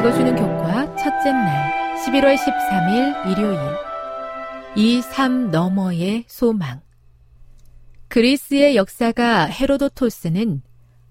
[0.00, 3.58] 읽어주는 교과 첫째 날 11월 13일 일요일
[4.74, 6.80] 이 삶 너머의 소망
[8.08, 10.62] 그리스의 역사가 헤로도토스는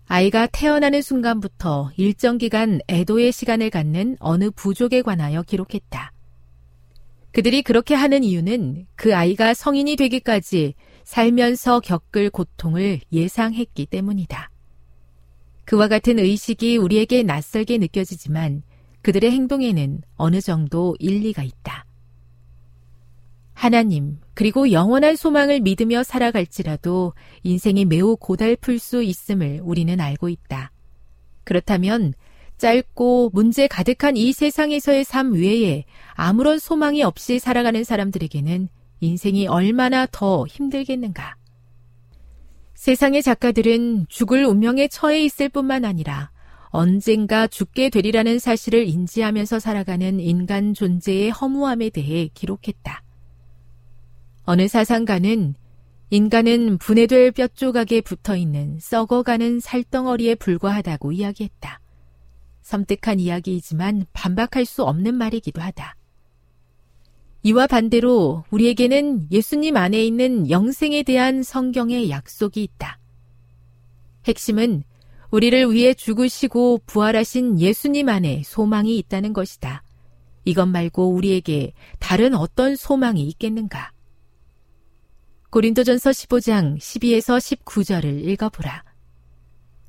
[0.07, 6.11] 아이가 태어나는 순간부터 일정 기간 애도의 시간을 갖는 어느 부족에 관하여 기록했다.
[7.31, 10.73] 그들이 그렇게 하는 이유는 그 아이가 성인이 되기까지
[11.03, 14.49] 살면서 겪을 고통을 예상했기 때문이다.
[15.65, 18.63] 그와 같은 의식이 우리에게 낯설게 느껴지지만
[19.01, 21.85] 그들의 행동에는 어느 정도 일리가 있다.
[23.53, 30.71] 하나님, 그리고 영원한 소망을 믿으며 살아갈지라도 인생이 매우 고달플 수 있음을 우리는 알고 있다.
[31.43, 32.13] 그렇다면
[32.57, 38.69] 짧고 문제 가득한 이 세상에서의 삶 외에 아무런 소망이 없이 살아가는 사람들에게는
[39.01, 41.35] 인생이 얼마나 더 힘들겠는가.
[42.75, 46.31] 세상의 작가들은 죽을 운명에 처해 있을 뿐만 아니라
[46.69, 53.03] 언젠가 죽게 되리라는 사실을 인지하면서 살아가는 인간 존재의 허무함에 대해 기록했다.
[54.43, 55.55] 어느 사상가는
[56.11, 61.79] 인간은 분해될 뼈 조각에 붙어 있는 썩어가는 살덩어리에 불과하다고 이야기했다.
[62.61, 65.95] 섬뜩한 이야기이지만 반박할 수 없는 말이기도 하다.
[67.43, 72.99] 이와 반대로 우리에게는 예수님 안에 있는 영생에 대한 성경의 약속이 있다.
[74.25, 74.83] 핵심은
[75.31, 79.83] 우리를 위해 죽으시고 부활하신 예수님 안에 소망이 있다는 것이다.
[80.45, 83.91] 이것 말고 우리에게 다른 어떤 소망이 있겠는가?
[85.51, 88.83] 고린도전서 15장 12에서 19절을 읽어보라.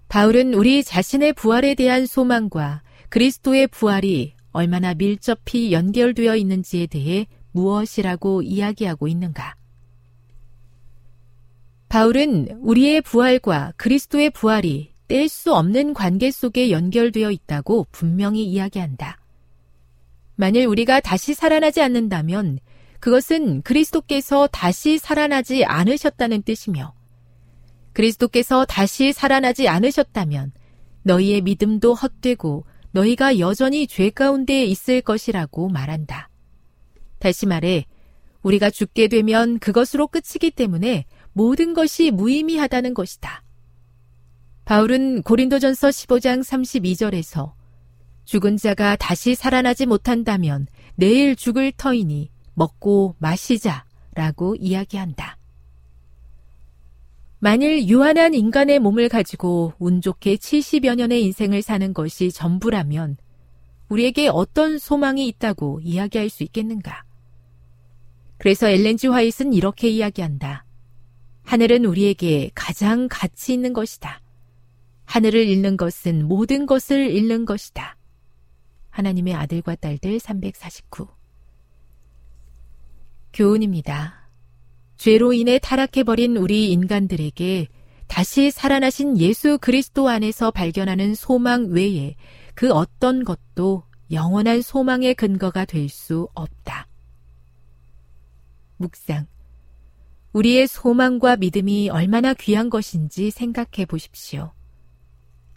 [0.09, 9.09] 바울은 우리 자신의 부활에 대한 소망과 그리스도의 부활이 얼마나 밀접히 연결되어 있는지에 대해 무엇이라고 이야기하고
[9.09, 9.55] 있는가?
[11.89, 19.19] 바울은 우리의 부활과 그리스도의 부활이 뗄 수 없는 관계 속에 연결되어 있다고 분명히 이야기한다.
[20.37, 22.61] 만일 우리가 다시 살아나지 않는다면
[23.01, 26.95] 그것은 그리스도께서 다시 살아나지 않으셨다는 뜻이며
[27.93, 30.53] 그리스도께서 다시 살아나지 않으셨다면
[31.03, 36.29] 너희의 믿음도 헛되고 너희가 여전히 죄 가운데 있을 것이라고 말한다.
[37.19, 37.85] 다시 말해,
[38.43, 43.43] 우리가 죽게 되면 그것으로 끝이기 때문에 모든 것이 무의미하다는 것이다.
[44.71, 47.55] 바울은 고린도전서 15장 32절에서
[48.25, 53.85] 죽은 자가 다시 살아나지 못한다면 내일 죽을 터이니 먹고 마시자
[54.15, 55.37] 라고 이야기한다.
[57.41, 63.17] 만일 유한한 인간의 몸을 가지고 운 좋게 70여 년의 인생을 사는 것이 전부라면
[63.89, 67.03] 우리에게 어떤 소망이 있다고 이야기할 수 있겠는가?
[68.39, 70.65] 그래서 엘렌지 화이트는 이렇게 이야기한다.
[71.43, 74.20] 하늘은 우리에게 가장 가치 있는 것이다.
[75.11, 77.97] 하늘을 잃는 것은 모든 것을 잃는 것이다.
[78.91, 81.09] 하나님의 아들과 딸들 349.
[83.33, 84.31] 교훈입니다.
[84.97, 87.67] 죄로 인해 타락해버린 우리 인간들에게
[88.07, 92.15] 다시 살아나신 예수 그리스도 안에서 발견하는 소망 외에
[92.55, 96.87] 그 어떤 것도 영원한 소망의 근거가 될 수 없다.
[98.77, 99.27] 묵상.
[100.35, 104.53] 우리의 소망과 믿음이 얼마나 귀한 것인지 생각해 보십시오.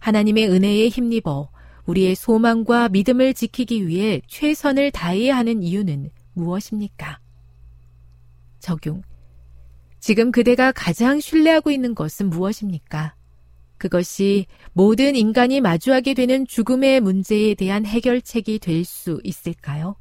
[0.04, 1.48] 하나님의 은혜에 힘입어
[1.86, 7.20] 우리의 소망과 믿음을 지키기 위해 최선을 다해야 하는 이유는 무엇입니까?
[8.58, 9.00] 적용.
[10.00, 13.14] 지금 그대가 가장 신뢰하고 있는 것은 무엇입니까?
[13.78, 19.96] 그것이 모든 인간이 마주하게 되는 죽음의 문제에 대한 해결책이 될 수 있을까요?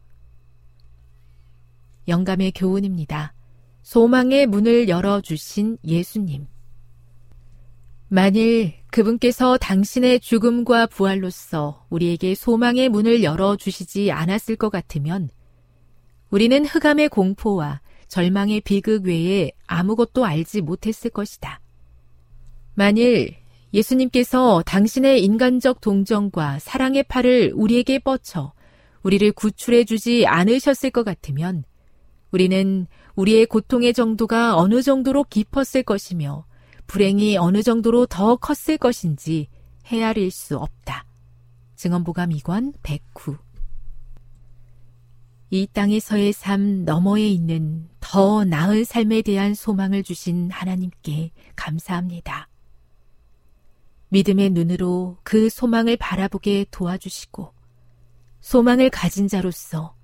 [2.10, 3.34] 영감의 교훈입니다.
[3.84, 6.48] 소망의 문을 열어주신 예수님.
[8.14, 15.32] 만일 그분께서 당신의 죽음과 부활로서 우리에게 소망의 문을 열어주시지 않았을 것 같으면
[16.30, 21.60] 우리는 흑암의 공포와 절망의 비극 외에 아무것도 알지 못했을 것이다.
[22.76, 23.36] 만일
[23.74, 28.54] 예수님께서 당신의 인간적 동정과 사랑의 팔을 우리에게 뻗쳐
[29.02, 31.64] 우리를 구출해 주지 않으셨을 것 같으면
[32.30, 36.46] 우리는 우리의 고통의 정도가 어느 정도로 깊었을 것이며
[36.88, 39.48] 불행이 어느 정도로 더 컸을 것인지
[39.86, 41.06] 헤아릴 수 없다.
[41.76, 43.38] 증언보감 2권 109.
[45.50, 52.50] 이 땅에서의 삶 너머에 있는 더 나은 삶에 대한 소망을 주신 하나님께 감사합니다.
[54.10, 57.54] 믿음의 눈으로 그 소망을 바라보게 도와주시고
[58.42, 59.96] 소망을 가진 자로서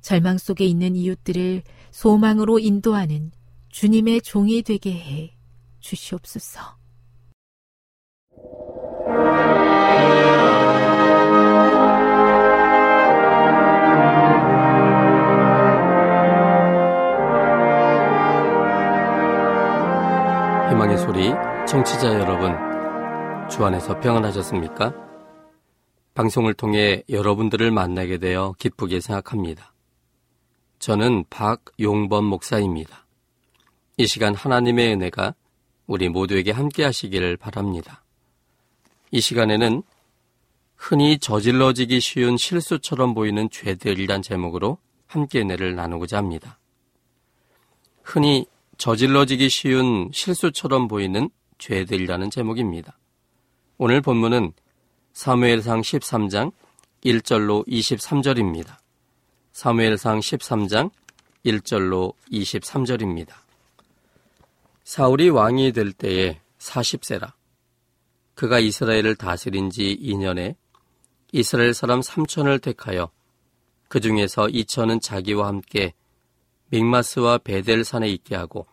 [0.00, 3.32] 절망 속에 있는 이웃들을 소망으로 인도하는
[3.68, 5.36] 주님의 종이 되게 해
[5.80, 6.78] 주시옵소서.
[20.70, 21.32] 희망의 소리
[21.66, 22.54] 청취자 여러분
[23.48, 24.94] 주 안에서 평안하셨습니까?
[26.14, 29.72] 방송을 통해 여러분들을 만나게 되어 기쁘게 생각합니다.
[30.78, 33.06] 저는 박용범 목사입니다.
[33.96, 35.34] 이 시간 하나님의 은혜가
[35.90, 38.04] 우리 모두에게 함께 하시기를 바랍니다.
[39.10, 39.82] 이 시간에는
[40.76, 44.78] 흔히 저질러지기 쉬운 실수처럼 보이는 죄들이란 제목으로
[45.08, 46.60] 함께 은혜를 나누고자 합니다.
[48.04, 48.46] 흔히
[48.78, 51.28] 저질러지기 쉬운 실수처럼 보이는
[51.58, 52.96] 죄들이라는 제목입니다.
[53.76, 54.52] 오늘 본문은
[55.12, 56.52] 사무엘상 13장
[57.04, 58.76] 1절로 23절입니다.
[59.50, 60.92] 사무엘상 13장
[61.44, 63.39] 1절로 23절입니다.
[64.90, 67.32] 사울이 왕이 될 때에 40세라.
[68.34, 70.56] 그가 이스라엘을 다스린 지 2년에
[71.30, 73.08] 이스라엘 사람 3천을 택하여
[73.86, 75.94] 그 중에서 2천은 자기와 함께
[76.70, 78.66] 믹마스와 베델산에 있게 하고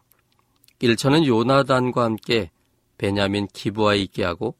[0.81, 2.49] 1천은 요나단과 함께
[2.97, 4.55] 베냐민 기부하에 있게 하고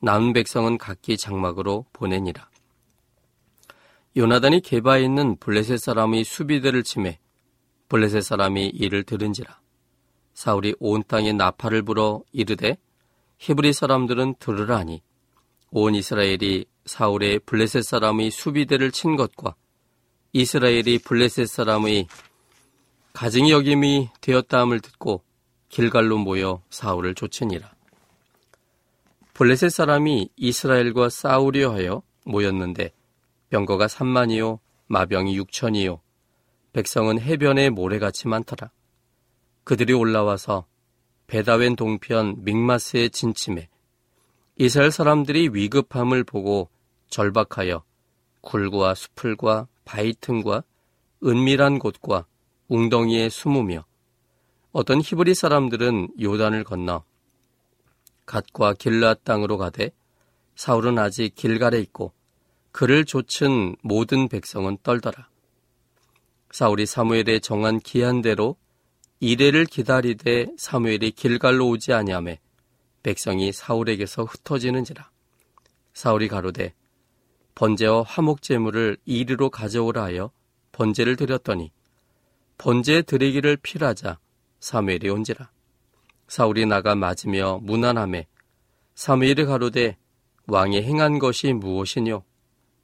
[0.00, 2.50] 남은 백성은 각기 장막으로 보내니라.
[4.16, 7.20] 요나단이 개바에 있는 블레셋 사람의 수비대를 침해
[7.88, 9.60] 블레셋 사람이 이를 들은지라.
[10.38, 12.78] 사울이 온 땅에 나팔을 불어 이르되
[13.38, 15.02] 히브리 사람들은 들으라니
[15.72, 19.56] 온 이스라엘이 사울의 블레셋 사람의 수비대를 친 것과
[20.32, 22.06] 이스라엘이 블레셋 사람의
[23.14, 25.24] 가증이 여김이 되었다함을 듣고
[25.70, 27.72] 길갈로 모여 사울을 쫓으니라.
[29.34, 32.92] 블레셋 사람이 이스라엘과 싸우려 하여 모였는데
[33.50, 35.98] 병거가 3만이요 마병이 6천이요
[36.72, 38.70] 백성은 해변에 모래같이 많더라.
[39.68, 40.64] 그들이 올라와서
[41.26, 43.68] 베다웬 동편 믹마스에 진침해
[44.56, 46.70] 이스라엘 사람들이 위급함을 보고
[47.10, 47.84] 절박하여
[48.40, 50.64] 굴과 수풀과 바위 틈과
[51.22, 52.24] 은밀한 곳과
[52.68, 53.84] 웅덩이에 숨으며
[54.72, 57.04] 어떤 히브리 사람들은 요단을 건너
[58.24, 59.90] 갓과 길라 땅으로 가되
[60.56, 62.14] 사울은 아직 길갈에 있고
[62.72, 65.28] 그를 좇은 모든 백성은 떨더라.
[66.52, 68.56] 사울이 사무엘의 정한 기한대로
[69.20, 72.38] 이래를 기다리되 사무엘이 길갈로 오지 아니하매
[73.02, 75.10] 백성이 사울에게서 흩어지는지라.
[75.92, 76.74] 사울이 가로되
[77.56, 80.30] 번제와 화목 제물을 이리로 가져오라 하여
[80.70, 81.72] 번제를 드렸더니
[82.58, 84.18] 번제 드리기를 필하자
[84.60, 85.50] 사무엘이 온지라.
[86.28, 88.26] 사울이 나가 맞으며 무난함에
[88.94, 89.96] 사무엘이 가로되
[90.46, 92.22] 왕이 행한 것이 무엇이뇨?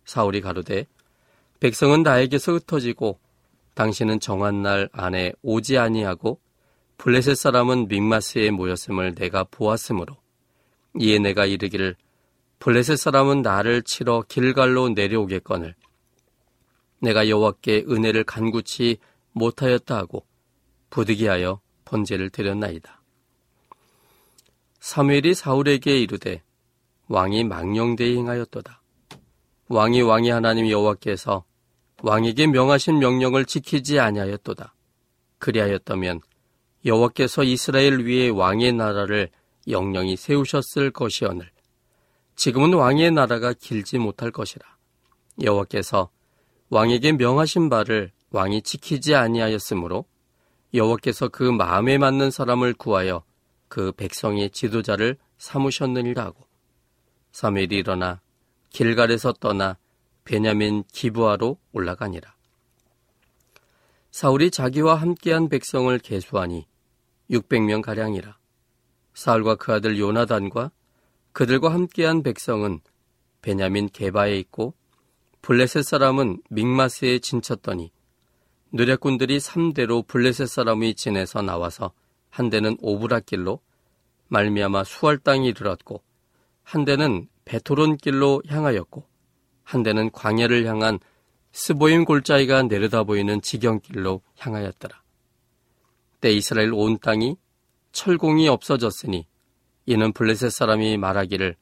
[0.04, 0.86] 사울이 가로되
[1.60, 3.20] 백성은 나에게서 흩어지고
[3.74, 6.40] 당신은 정한 날 안에 오지 아니하고
[6.98, 10.16] 블레셋 사람은 믹마스에 모였음을 내가 보았으므로
[11.00, 11.96] 이에 내가 이르기를
[12.60, 15.74] 블레셋 사람은 나를 치러 길갈로 내려오겠거늘
[17.00, 18.98] 내가 여호와께 은혜를 간구치
[19.32, 20.24] 못하였다 하고
[20.90, 23.02] 부득이하여 번제를 드렸나이다.
[24.80, 26.42] 사무엘이 사울에게 이르되
[27.08, 28.80] 왕이 망령되이 행하였도다.
[29.68, 31.44] 왕이 왕이 하나님 여호와께서
[32.04, 34.74] 왕에게 명하신 명령을 지키지 아니하였도다.
[35.38, 36.20] 그리하였다면
[36.84, 39.30] 여호와께서 이스라엘 위에 왕의 나라를
[39.68, 41.50] 영영히 세우셨을 것이오늘
[42.36, 44.66] 지금은 왕의 나라가 길지 못할 것이라.
[45.42, 46.10] 여호와께서
[46.68, 50.04] 왕에게 명하신 바를 왕이 지키지 아니하였으므로
[50.74, 53.24] 여호와께서 그 마음에 맞는 사람을 구하여
[53.68, 56.44] 그 백성의 지도자를 삼으셨느니라 하고
[57.32, 58.20] 사무엘이 일어나
[58.68, 59.78] 길갈에서 떠나
[60.24, 62.34] 베냐민 기부하로 올라가니라.
[64.10, 66.66] 사울이 자기와 함께한 백성을 계수하니
[67.30, 68.38] 600명 가량이라.
[69.14, 70.70] 사울과 그 아들 요나단과
[71.32, 72.80] 그들과 함께한 백성은
[73.42, 74.74] 베냐민 게바에 있고
[75.42, 77.92] 블레셋 사람은 믹마스에 진쳤더니
[78.72, 81.92] 노략꾼들이 3대로 블레셋 사람의 진에서 나와서
[82.30, 83.60] 한 대는 오브라 길로
[84.28, 86.02] 말미암아 수알 땅에 이르렀고
[86.62, 89.04] 한 대는 벧호론 길로 향하였고
[89.64, 91.00] 한 대는 광야를 향한
[91.52, 95.02] 스보임 골짜기가 내려다 보이는 지경길로 향하였더라.
[96.20, 97.36] 때 이스라엘 온 땅이
[97.92, 99.26] 철공이 없어졌으니
[99.86, 101.56] 이는 블레셋 사람이 말하기를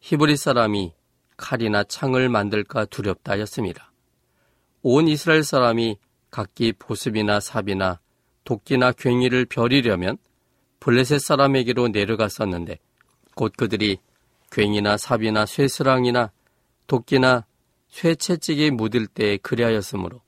[0.00, 0.94] 히브리 사람이
[1.36, 3.92] 칼이나 창을 만들까 두렵다 하였습니다.
[4.82, 5.98] 온 이스라엘 사람이
[6.30, 8.00] 각기 보습이나 삽이나
[8.44, 10.16] 도끼나 괭이를 벼리려면
[10.80, 12.78] 블레셋 사람에게로 내려갔었는데
[13.34, 13.98] 곧 그들이
[14.50, 16.30] 괭이나 삽이나 쇠스랑이나
[16.86, 17.44] 도끼나
[17.88, 20.20] 쇠채찍이 묻을 때에 그리하였으므로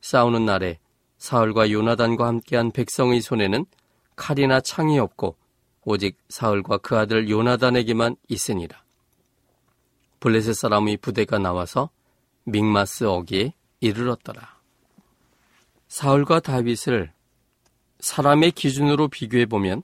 [0.00, 0.78] 싸우는 날에
[1.18, 3.66] 사울과 요나단과 함께한 백성의 손에는
[4.16, 5.36] 칼이나 창이 없고
[5.84, 8.82] 오직 사울과 그 아들 요나단에게만 있으니라.
[10.20, 11.90] 블레셋 사람의 부대가 나와서
[12.44, 14.58] 믹마스 어기에 이르렀더라.
[15.88, 17.12] 사울과 다윗을
[18.00, 19.82] 사람의 기준으로 비교해 보면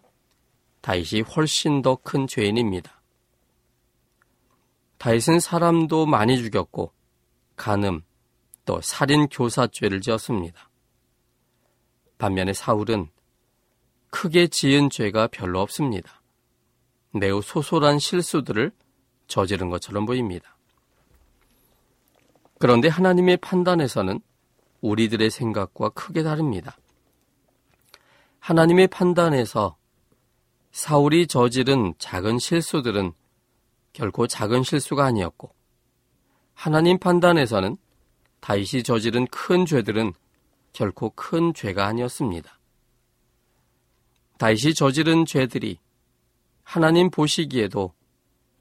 [0.82, 3.00] 다윗이 훨씬 더 큰 죄인입니다.
[5.04, 6.90] 다윗은 사람도 많이 죽였고
[7.56, 8.00] 간음
[8.64, 10.70] 또 살인 교사죄를 지었습니다.
[12.16, 13.10] 반면에 사울은
[14.08, 16.22] 크게 지은 죄가 별로 없습니다.
[17.10, 18.72] 매우 소소한 실수들을
[19.26, 20.56] 저지른 것처럼 보입니다.
[22.58, 24.20] 그런데 하나님의 판단에서는
[24.80, 26.78] 우리들의 생각과 크게 다릅니다.
[28.38, 29.76] 하나님의 판단에서
[30.72, 33.12] 사울이 저지른 작은 실수들은
[33.94, 35.54] 결코 작은 실수가 아니었고
[36.52, 37.78] 하나님 판단에서는
[38.40, 40.12] 다윗이 저지른 큰 죄들은
[40.74, 42.58] 결코 큰 죄가 아니었습니다.
[44.36, 45.78] 다윗이 저지른 죄들이
[46.64, 47.94] 하나님 보시기에도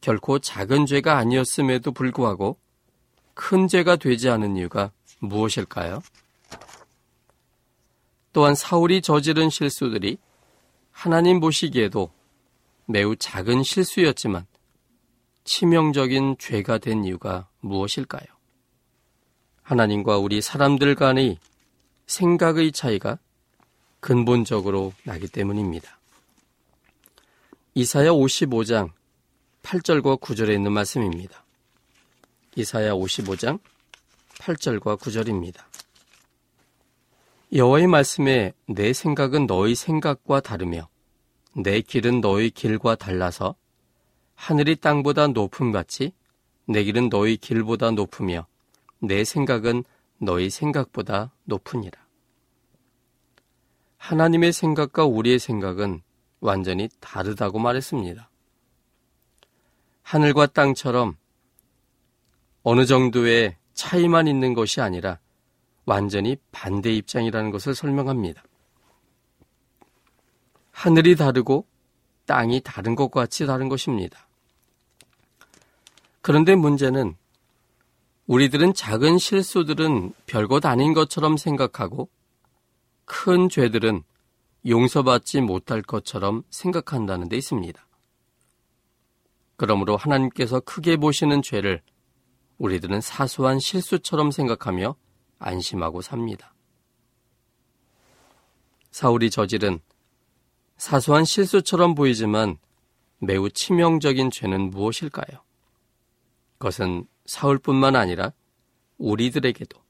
[0.01, 2.57] 결코 작은 죄가 아니었음에도 불구하고
[3.33, 6.03] 큰 죄가 되지 않은 이유가 무엇일까요?
[8.33, 10.17] 또한 사울이 저지른 실수들이
[10.91, 12.11] 하나님 보시기에도
[12.85, 14.45] 매우 작은 실수였지만
[15.43, 18.25] 치명적인 죄가 된 이유가 무엇일까요?
[19.61, 21.37] 하나님과 우리 사람들 간의
[22.05, 23.17] 생각의 차이가
[23.99, 25.99] 근본적으로 나기 때문입니다.
[27.73, 28.91] 이사야 55장
[29.63, 31.43] 8절과 9절에 있는 말씀입니다.
[32.55, 33.59] 이사야 55장
[34.35, 35.63] 8절과 9절입니다.
[37.53, 40.89] 여호와의 말씀에 내 생각은 너희 생각과 다르며
[41.55, 43.55] 내 길은 너희 길과 달라서
[44.45, 46.11] 하늘이 땅보다 높음 같이
[46.65, 48.45] 내 길은 너희 길보다 높으며
[48.99, 49.85] 내 생각은
[50.17, 51.97] 너희 생각보다 높으니라.
[53.95, 56.01] 하나님의 생각과 우리의 생각은
[56.41, 58.29] 완전히 다르다고 말했습니다.
[60.01, 61.15] 하늘과 땅처럼
[62.63, 65.19] 어느 정도의 차이만 있는 것이 아니라
[65.85, 68.43] 완전히 반대 입장이라는 것을 설명합니다.
[70.71, 71.65] 하늘이 다르고
[72.25, 74.27] 땅이 다른 것과 같이 다른 것입니다.
[76.23, 77.17] 그런데 문제는
[78.27, 82.07] 우리들은 작은 실수들은 별것 아닌 것처럼 생각하고
[83.03, 84.03] 큰 죄들은
[84.65, 87.85] 용서받지 못할 것처럼 생각한다는 데 있습니다.
[89.57, 91.81] 그러므로 하나님께서 크게 보시는 죄를
[92.57, 94.95] 우리들은 사소한 실수처럼 생각하며
[95.39, 96.55] 안심하고 삽니다.
[98.91, 99.81] 사울이 저지른
[100.77, 102.59] 사소한 실수처럼 보이지만
[103.19, 105.43] 매우 치명적인 죄는 무엇일까요?
[106.57, 108.33] 그것은 사울뿐만 아니라
[108.97, 109.81] 우리들에게도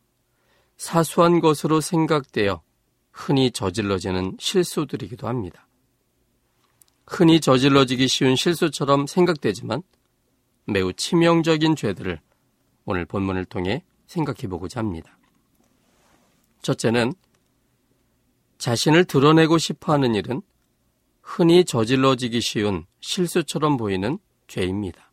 [0.77, 2.62] 사소한 것으로 생각되어
[3.12, 5.67] 흔히 저질러지는 실수들이기도 합니다.
[7.05, 9.84] 흔히 저질러지기 쉬운 실수처럼 생각되지만
[10.65, 12.20] 매우 치명적인 죄들을
[12.86, 15.17] 오늘 본문을 통해 생각해 보고자 합니다.
[16.62, 17.13] 첫째는
[18.58, 20.41] 자신을 드러내고 싶어 하는 일은
[21.22, 24.17] 흔히 저질러지기 쉬운 실수처럼 보이는
[24.48, 25.12] 죄입니다.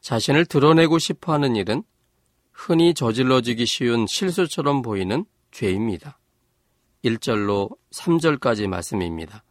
[0.00, 1.82] 자신을 드러내고 싶어 하는 일은
[2.52, 6.18] 흔히 저질러지기 쉬운 실수처럼 보이는 죄입니다.
[7.04, 9.42] 1절로 3절까지 말씀입니다.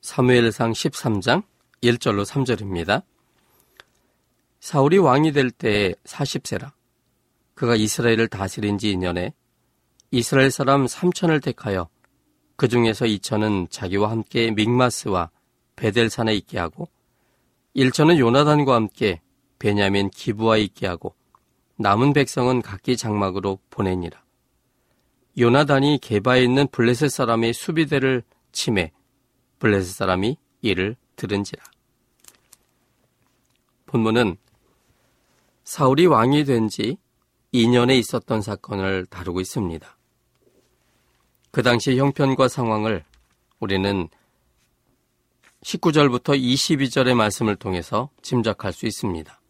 [0.00, 1.42] 사무엘상 13장
[1.82, 3.02] 1절로 3절입니다.
[4.60, 6.72] 사울이 왕이 될 때에 40세라.
[7.54, 9.32] 그가 이스라엘을 다스린 지 2년에
[10.10, 11.88] 이스라엘 사람 3천을 택하여
[12.56, 15.30] 그 중에서 2천은 자기와 함께 믹마스와
[15.76, 16.88] 베델산에 있게 하고
[17.74, 19.20] 1천은 요나단과 함께
[19.58, 21.14] 베냐민 기부와 있게 하고
[21.76, 24.22] 남은 백성은 각기 장막으로 보내니라.
[25.38, 28.22] 요나단이 개바에 있는 블레셋 사람의 수비대를
[28.52, 28.92] 침해
[29.58, 31.62] 블레셋 사람이 이를 들은지라.
[33.86, 34.36] 본문은
[35.64, 36.96] 사울이 왕이 된 지
[37.52, 39.96] 2년에 있었던 사건을 다루고 있습니다.
[41.50, 43.04] 그 당시 형편과 상황을
[43.60, 44.08] 우리는
[45.62, 49.40] 19절부터 22절의 말씀을 통해서 짐작할 수 있습니다.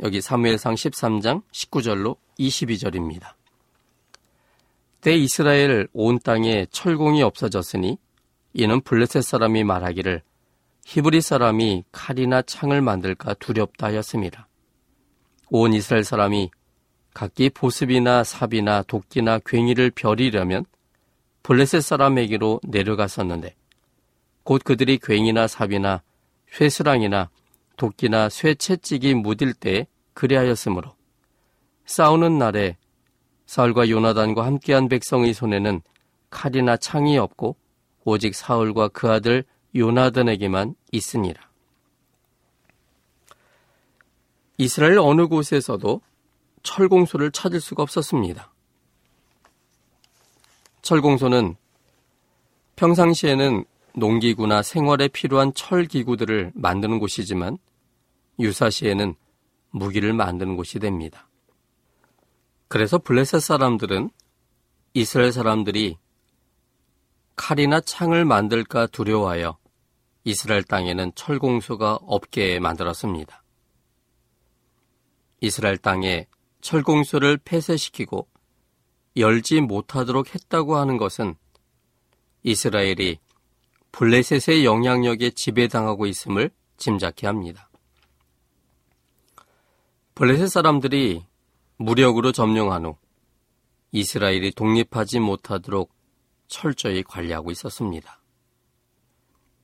[0.00, 3.34] 여기 사무엘상 13장 19절로 22절입니다.
[5.00, 7.98] 때 이스라엘 온 땅에 철공이 없어졌으니
[8.52, 10.22] 이는 블레셋 사람이 말하기를
[10.84, 14.48] 히브리 사람이 칼이나 창을 만들까 두렵다 하였습니다.
[15.50, 16.50] 온 이스라엘 사람이
[17.12, 20.64] 각기 보습이나 삽이나 도끼나 괭이를 벼리려면
[21.42, 23.56] 블레셋 사람에게로 내려갔었는데
[24.44, 26.02] 곧 그들이 괭이나 삽이나
[26.52, 27.30] 쇠수랑이나
[27.78, 30.94] 도끼나 쇠채찍이 묻을 때 그리하였으므로
[31.86, 32.76] 싸우는 날에
[33.46, 35.80] 사울과 요나단과 함께한 백성의 손에는
[36.28, 37.56] 칼이나 창이 없고
[38.04, 41.48] 오직 사울과 그 아들 요나단에게만 있으니라.
[44.58, 46.00] 이스라엘 어느 곳에서도
[46.62, 48.52] 철공소를 찾을 수가 없었습니다.
[50.82, 51.56] 철공소는
[52.76, 53.64] 평상시에는
[53.94, 57.58] 농기구나 생활에 필요한 철기구들을 만드는 곳이지만
[58.38, 59.14] 유사시에는
[59.70, 61.28] 무기를 만드는 곳이 됩니다.
[62.68, 64.10] 그래서 블레셋 사람들은
[64.94, 65.96] 이스라엘 사람들이
[67.36, 69.58] 칼이나 창을 만들까 두려워하여
[70.24, 73.42] 이스라엘 땅에는 철공소가 없게 만들었습니다.
[75.40, 76.26] 이스라엘 땅에
[76.60, 78.28] 철공소를 폐쇄시키고
[79.16, 81.36] 열지 못하도록 했다고 하는 것은
[82.42, 83.18] 이스라엘이
[83.92, 87.67] 블레셋의 영향력에 지배당하고 있음을 짐작케 합니다.
[90.18, 91.24] 블레셋 사람들이
[91.76, 92.96] 무력으로 점령한 후
[93.92, 95.94] 이스라엘이 독립하지 못하도록
[96.48, 98.20] 철저히 관리하고 있었습니다.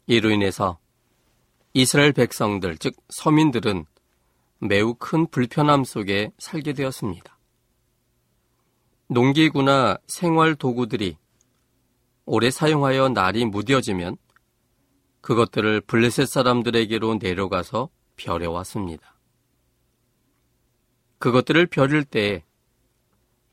[0.07, 0.79] 이로 인해서
[1.73, 3.85] 이스라엘 백성들, 즉 서민들은
[4.61, 7.37] 매우 큰 불편함 속에 살게 되었습니다.
[9.09, 11.17] 농기구나 생활 도구들이
[12.27, 14.17] 오래 사용하여 날이 무뎌지면
[15.21, 19.13] 그것들을 블레셋 사람들에게로 내려가서 벼려왔습니다.
[21.24, 22.44] 그것들을 벼릴 때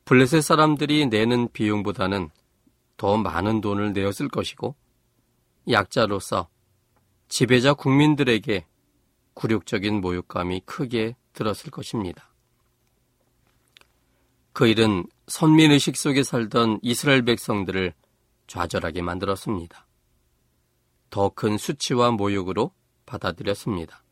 [0.04, 2.30] 블레셋 사람들이 내는 비용보다는
[2.98, 4.76] 더 많은 돈을 내었을 것이고
[5.70, 6.50] 약자로서
[7.30, 8.66] 지배자 국민들에게
[9.36, 12.34] 굴욕적인 모욕감이 크게 들었을 것입니다.
[14.52, 17.94] 그 일은 선민의식 속에 살던 이스라엘 백성들을
[18.48, 19.88] 좌절하게 만들었습니다.
[21.10, 22.74] 더 큰 수치와 모욕으로
[23.06, 24.04] 받아들였습니다.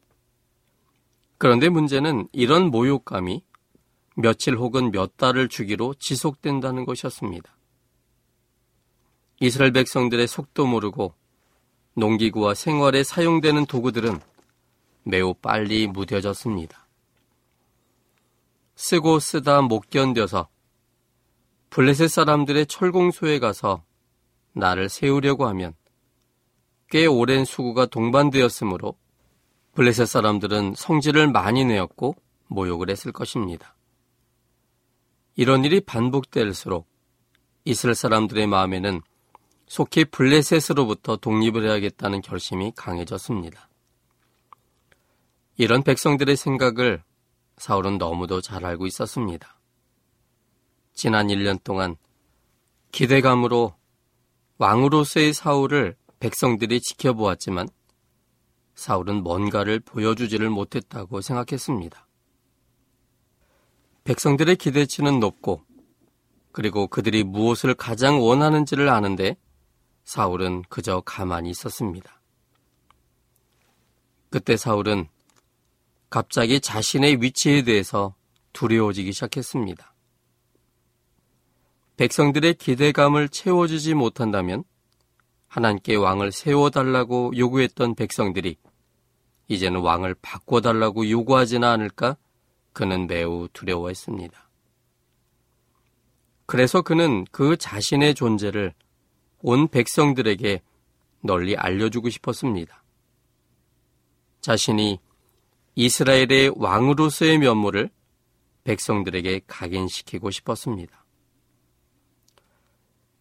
[1.38, 3.49] 그런데 문제는 이런 모욕감이
[4.22, 7.56] 며칠 혹은 몇 달을 주기로 지속된다는 것이었습니다.
[9.40, 11.14] 이스라엘 백성들의 속도 모르고
[11.94, 14.20] 농기구와 생활에 사용되는 도구들은
[15.04, 16.86] 매우 빨리 무뎌졌습니다.
[18.76, 20.50] 쓰고 쓰다 못 견뎌서
[21.70, 23.86] 블레셋 사람들의 철공소에 가서
[24.52, 25.74] 나를 세우려고 하면
[26.90, 28.98] 꽤 오랜 수고가 동반되었으므로
[29.76, 32.16] 블레셋 사람들은 성질을 많이 내었고
[32.48, 33.76] 모욕을 했을 것입니다.
[35.40, 36.86] 이런 일이 반복될수록
[37.64, 39.00] 이스라엘 사람들의 마음에는
[39.68, 43.70] 속히 블레셋으로부터 독립을 해야겠다는 결심이 강해졌습니다.
[45.56, 47.04] 이런 백성들의 생각을
[47.56, 49.58] 사울은 너무도 잘 알고 있었습니다.
[50.94, 51.96] 지난 1년 동안
[52.92, 53.76] 기대감으로
[54.58, 57.70] 왕으로서의 사울을 백성들이 지켜보았지만
[58.76, 62.09] 사울은 뭔가를 보여주지를 못했다고 생각했습니다.
[64.10, 65.64] 백성들의 기대치는 높고
[66.52, 69.38] 그리고 그들이 무엇을 가장 원하는지를 아는데
[70.04, 72.20] 사울은 그저 가만히 있었습니다.
[74.32, 75.08] 그때 사울은
[76.10, 78.16] 갑자기 자신의 위치에 대해서
[78.52, 79.94] 두려워지기 시작했습니다.
[81.98, 84.64] 백성들의 기대감을 채워주지 못한다면
[85.48, 88.58] 하나님께 왕을 세워달라고 요구했던 백성들이
[89.50, 92.18] 이제는 왕을 바꿔달라고 요구하지는 않을까
[92.74, 94.50] 그는 매우 두려워했습니다.
[96.46, 98.74] 그래서 그는 그 자신의 존재를
[99.42, 100.62] 온 백성들에게
[101.22, 102.84] 널리 알려주고 싶었습니다.
[104.42, 105.00] 자신이
[105.76, 107.90] 이스라엘의 왕으로서의 면모를
[108.64, 111.06] 백성들에게 각인시키고 싶었습니다.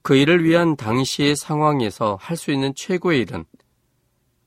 [0.02, 3.44] 그 일을 위한 당시의 상황에서 할 수 있는 최고의 일은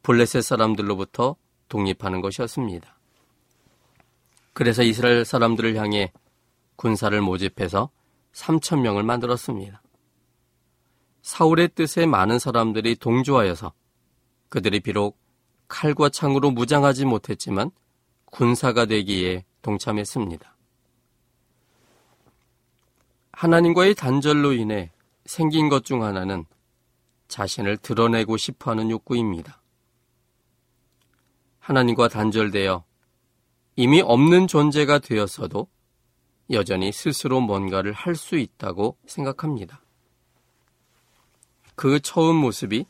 [0.01, 1.35] 블레셋 사람들로부터
[1.69, 2.97] 독립하는 것이었습니다.
[4.53, 6.11] 그래서 이스라엘 사람들을 향해
[6.75, 7.89] 군사를 모집해서
[8.33, 9.81] 3천 명을 만들었습니다.
[11.21, 13.73] 사울의 뜻에 많은 사람들이 동조하여서
[14.49, 15.17] 그들이 비록
[15.67, 17.71] 칼과 창으로 무장하지 못했지만
[18.25, 20.57] 군사가 되기에 동참했습니다.
[23.33, 24.91] 하나님과의 단절로 인해
[25.25, 26.45] 생긴 것 중 하나는
[27.27, 29.61] 자신을 드러내고 싶어 하는 욕구입니다.
[31.59, 32.83] 하나님과 단절되어
[33.81, 35.67] 이미 없는 존재가 되었어도
[36.51, 39.81] 여전히 스스로 뭔가를 할 수 있다고 생각합니다.
[41.73, 42.85] 그 처음 모습이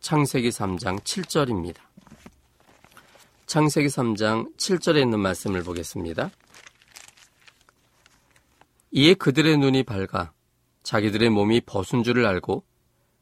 [0.00, 1.76] 창세기 3장 7절입니다.
[3.44, 6.30] 창세기 3장 7절에 있는 말씀을 보겠습니다.
[8.92, 10.32] 이에 그들의 눈이 밝아
[10.84, 12.64] 자기들의 몸이 벗은 줄을 알고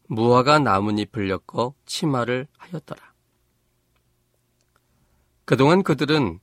[0.07, 3.12] 무화과 나뭇잎을 엮어 치마를 하였더라.
[5.44, 6.38] 그동안 그들은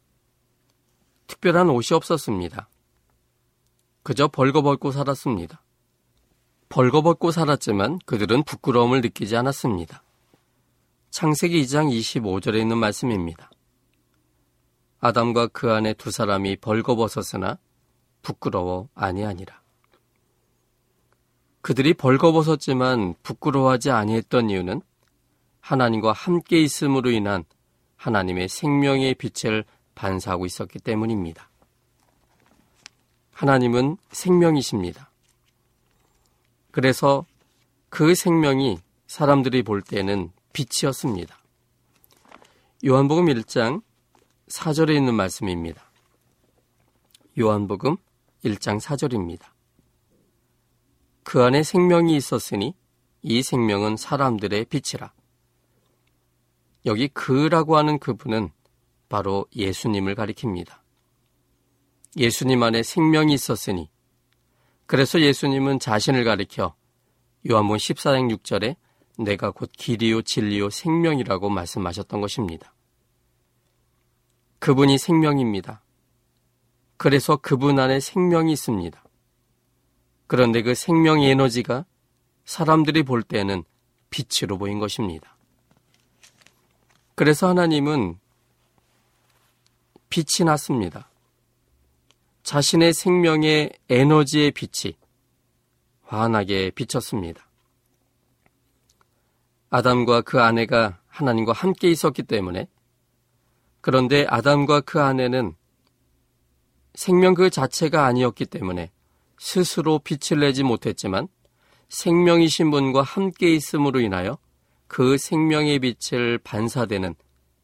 [1.28, 2.70] 특별한 옷이 없었습니다.
[4.04, 5.62] 그저 벌거벗고 살았습니다.
[6.70, 10.04] 벌거벗고 살았지만 그들은 부끄러움을 느끼지 않았습니다.
[11.10, 13.50] 창세기 2장 25절에 있는 말씀입니다.
[15.00, 17.58] 아담과 그 안에 두 사람이 벌거벗었으나
[18.22, 19.62] 부끄러워 아니하니라.
[21.62, 24.82] 그들이 벌거벗었지만 부끄러워하지 아니했던 이유는
[25.62, 27.44] 하나님과 함께 있음으로 인한
[27.96, 31.50] 하나님의 생명의 빛을 반사하고 있었기 때문입니다.
[33.32, 35.10] 하나님은 생명이십니다.
[36.72, 37.26] 그래서
[37.90, 41.38] 그 생명이 사람들이 볼 때는 빛이었습니다.
[42.86, 43.82] 요한복음 1장
[44.48, 45.82] 4절에 있는 말씀입니다.
[47.40, 47.98] 요한복음
[48.44, 49.46] 1장 4절입니다.
[51.24, 52.76] 그 안에 생명이 있었으니
[53.22, 55.12] 이 생명은 사람들의 빛이라.
[56.86, 58.52] 여기 그라고 하는 그분은
[59.10, 60.80] 바로 예수님을 가리킵니다.
[62.18, 63.90] 예수님 안에 생명이 있었으니
[64.86, 66.76] 그래서 예수님은 자신을 가리켜
[67.50, 68.76] 요한복음 14장 6절에
[69.18, 72.74] 내가 곧 길이요 진리요 생명이라고 말씀하셨던 것입니다.
[74.60, 75.84] 그분이 생명입니다.
[76.98, 79.04] 그래서 그분 안에 생명이 있습니다.
[80.28, 81.86] 그런데 그 생명의 에너지가
[82.46, 83.64] 사람들이 볼 때는
[84.10, 85.38] 빛으로 보인 것입니다.
[87.16, 88.20] 그래서 하나님은
[90.16, 91.10] 빛이 났습니다.
[92.44, 94.96] 자신의 생명의 에너지의 빛이
[96.04, 97.46] 환하게 비쳤습니다.
[99.70, 102.70] 아담과 그 아내가 하나님과 함께 있었기 때문에
[103.82, 105.54] 그런데 아담과 그 아내는
[106.94, 108.92] 생명 그 자체가 아니었기 때문에
[109.38, 111.28] 스스로 빛을 내지 못했지만
[111.90, 114.38] 생명이신 분과 함께 있음으로 인하여
[114.88, 117.16] 그 생명의 빛을 반사되는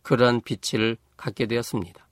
[0.01, 2.10] 그러한 빛을 갖게 되었습니다.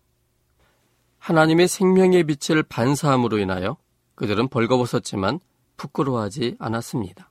[1.19, 3.77] 하나님의 생명의 빛을 반사함으로 인하여
[4.15, 5.39] 그들은 벌거벗었지만
[5.77, 7.29] 부끄러워하지 않았습니다.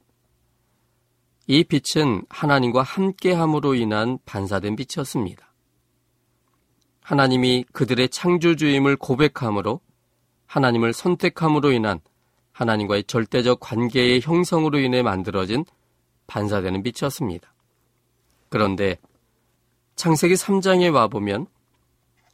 [1.46, 5.48] 이 빛은 하나님과 함께함으로 인한 반사된 빛이었습니다.
[7.03, 9.81] 하나님이 그들의 창조주임을 고백함으로
[10.46, 12.01] 하나님을 선택함으로 인한
[12.53, 15.64] 하나님과의 절대적 관계의 형성으로 인해 만들어진
[16.27, 17.55] 반사되는 빛이었습니다.
[18.51, 18.98] 그런데
[19.96, 21.46] 창세기 3장에 와보면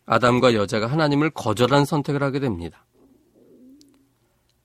[0.06, 2.86] 아담과 여자가 하나님을 거절한 선택을 하게 됩니다.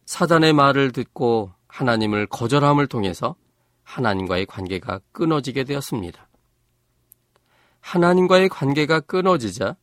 [0.06, 3.36] 사단의 말을 듣고 하나님을 거절함을 통해서
[3.84, 6.28] 하나님과의 관계가 끊어지게 되었습니다.
[7.80, 9.78] 하나님과의 관계가 끊어지자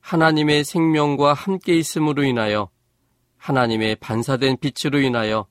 [0.00, 2.70] 하나님의 생명과 함께 있음으로 인하여
[3.36, 5.46] 하나님의 반사된 빛으로 인하여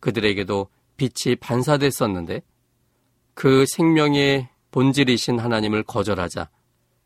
[0.00, 2.42] 그들에게도 빛이 반사됐었는데
[3.34, 6.48] 그 생명의 본질이신 하나님을 거절하자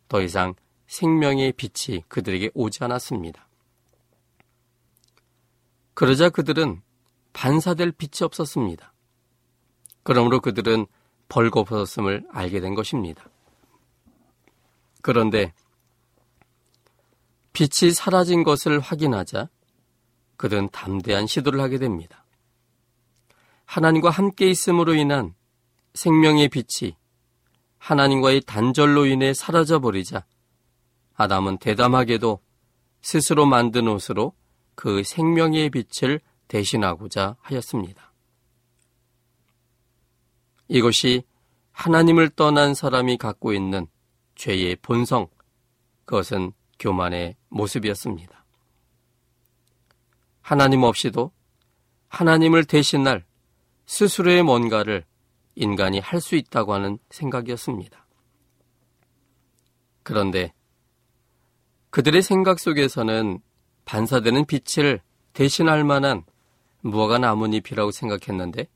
[0.09, 0.55] 더 이상
[0.87, 3.49] 생명의 빛이 그들에게 오지 않았습니다.
[5.95, 6.83] 그러자 그들은
[7.33, 8.93] 반사될 빛이 없었습니다.
[10.03, 10.87] 그러므로 그들은
[11.29, 13.29] 벌거벗었음을 알게 된 것입니다.
[15.03, 15.53] 그런데
[17.53, 19.49] 빛이 사라진 것을 확인하자
[20.37, 22.25] 그들은 담대한 시도를 하게 됩니다.
[23.65, 25.35] 하나님과 함께 있음으로 인한
[25.95, 26.97] 생명의 빛이
[27.79, 30.25] 하나님과의 단절로 인해 사라져 버리자
[31.17, 32.41] 아담은 대담하게도
[33.01, 34.35] 스스로 만든 옷으로
[34.75, 38.13] 그 생명의 빛을 대신하고자 하였습니다.
[40.69, 41.23] 이것이
[41.73, 43.87] 하나님을 떠난 사람이 갖고 있는
[44.35, 45.29] 죄의 본성,
[46.05, 48.45] 그것은 교만의 모습이었습니다.
[50.43, 51.33] 하나님 없이도
[52.09, 53.25] 하나님을 대신할
[53.87, 55.05] 스스로의 뭔가를
[55.55, 58.07] 인간이 할 수 있다고 하는 생각이었습니다.
[60.03, 60.53] 그런데
[61.91, 63.41] 그들의 생각 속에서는
[63.85, 65.01] 반사되는 빛을
[65.33, 66.25] 대신할 만한
[66.81, 68.69] 무화과 나뭇잎이라고 생각했는데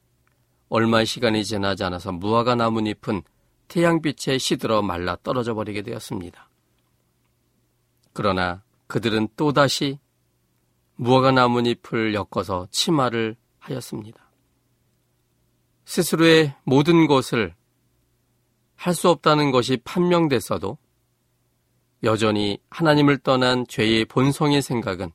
[0.68, 3.22] 얼마 시간이 지나지 않아서 무화과 나뭇잎은
[3.68, 6.48] 태양빛에 시들어 말라 떨어져 버리게 되었습니다.
[8.12, 9.98] 그러나 그들은 또다시
[10.96, 14.30] 무화과 나뭇잎을 엮어서 치마를 하였습니다.
[15.84, 17.54] 스스로의 모든 것을
[18.80, 20.78] 할 수 없다는 것이 판명됐어도
[22.02, 25.12] 여전히 하나님을 떠난 죄의 본성의 생각은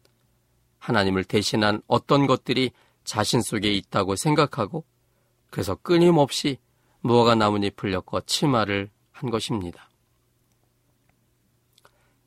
[0.77, 2.71] 하나님을 대신한 어떤 것들이
[3.03, 4.85] 자신 속에 있다고 생각하고
[5.49, 6.57] 그래서 끊임없이
[7.01, 9.89] 무화과 나뭇잎을 엮어 치마를 한 것입니다.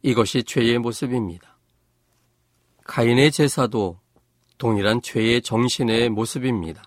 [0.03, 1.59] 이것이 죄의 모습입니다.
[2.85, 4.01] 가인의 제사도
[4.57, 6.83] 동일한 죄의 정신의 모습입니다.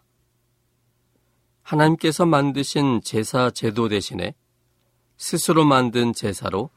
[1.61, 4.33] 하나님께서 만드신 제사 제도 대신에
[5.17, 6.69] 스스로 만든 제사로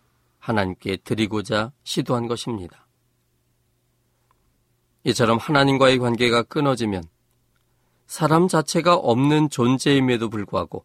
[0.44, 2.86] 하나님께 드리고자 시도한 것입니다.
[5.04, 7.04] 이처럼 하나님과의 관계가 끊어지면
[8.06, 10.84] 사람 자체가 없는 존재임에도 불구하고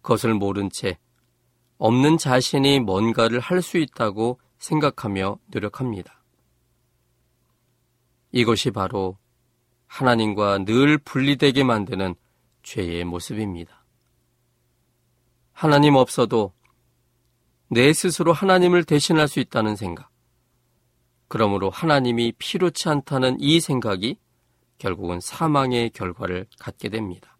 [0.00, 0.98] 그것을 모른 채
[1.76, 6.24] 없는 자신이 뭔가를 할 수 있다고 생각하며 노력합니다.
[8.32, 9.18] 이것이 바로
[9.86, 12.14] 하나님과 늘 분리되게 만드는
[12.62, 13.84] 죄의 모습입니다.
[15.52, 16.55] 하나님 없어도
[17.68, 20.10] 내 스스로 하나님을 대신할 수 있다는 생각.
[21.28, 24.16] 그러므로 하나님이 필요치 않다는 이 생각이
[24.78, 27.36] 결국은 사망의 결과를 갖게 됩니다.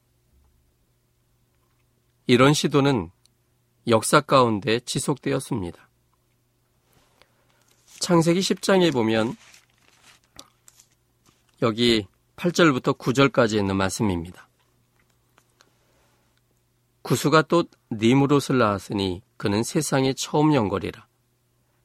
[2.27, 3.11] 이런 시도는
[3.87, 5.89] 역사 가운데 지속되었습니다.
[8.01, 9.37] 창세기 10장에 보면
[11.63, 14.49] 여기 8절부터 9절까지 있는 말씀입니다.
[17.03, 21.07] 구수가 또 니무롯을 낳았으니 그는 세상에 처음 연거리라.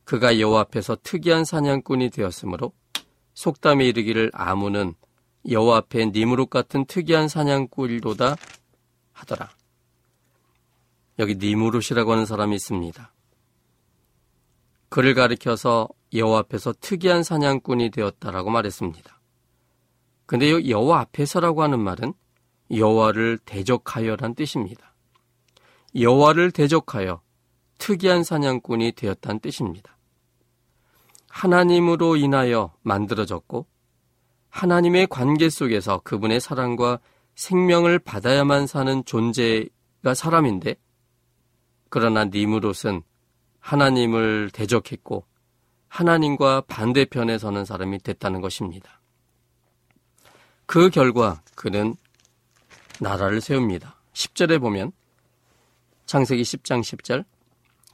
[0.03, 2.73] 그가 여호와 앞에서 특이한 사냥꾼이 되었으므로
[3.33, 4.93] 속담에 이르기를 아무는
[5.49, 8.35] 여호와 앞에 니무롯 같은 특이한 사냥꾼이로다
[9.13, 9.49] 하더라.
[11.19, 13.13] 여기 니무롯이라고 하는 사람이 있습니다.
[14.89, 19.21] 그를 가리켜서 여호와 앞에서 특이한 사냥꾼이 되었다라고 말했습니다.
[20.25, 22.13] 근데 여호와 앞에서라고 하는 말은
[22.73, 24.93] 여호와를 대적하여란 뜻입니다.
[25.95, 27.21] 여호와를 대적하여
[27.81, 29.97] 특이한 사냥꾼이 되었다는 뜻입니다.
[31.29, 33.65] 하나님으로 인하여 만들어졌고
[34.49, 36.99] 하나님의 관계 속에서 그분의 사랑과
[37.33, 40.75] 생명을 받아야만 사는 존재가 사람인데
[41.89, 43.01] 그러나 니무롯은
[43.59, 45.25] 하나님을 대적했고
[45.87, 49.01] 하나님과 반대편에 서는 사람이 됐다는 것입니다.
[50.67, 51.95] 그 결과 그는
[52.99, 53.99] 나라를 세웁니다.
[54.13, 54.91] 10절에 보면
[56.05, 57.25] 창세기 10장 10절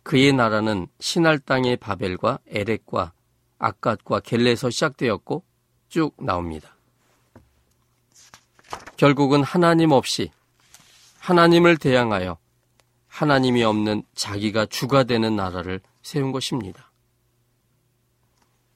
[0.07, 3.11] 그의 나라는 신할 땅의 바벨과 에렉과
[3.59, 5.43] 아갓과 겔레에서 시작되었고
[5.89, 6.77] 쭉 나옵니다.
[8.95, 10.31] 결국은 하나님 없이
[11.19, 12.37] 하나님을 대항하여
[13.09, 16.89] 하나님이 없는 자기가 주가 되는 나라를 세운 것입니다.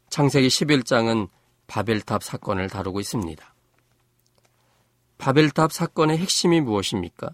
[0.10, 1.30] 창세기 11장은
[1.68, 3.56] 바벨탑 사건을 다루고 있습니다.
[5.18, 7.34] 바벨탑 사건의 핵심이 무엇입니까?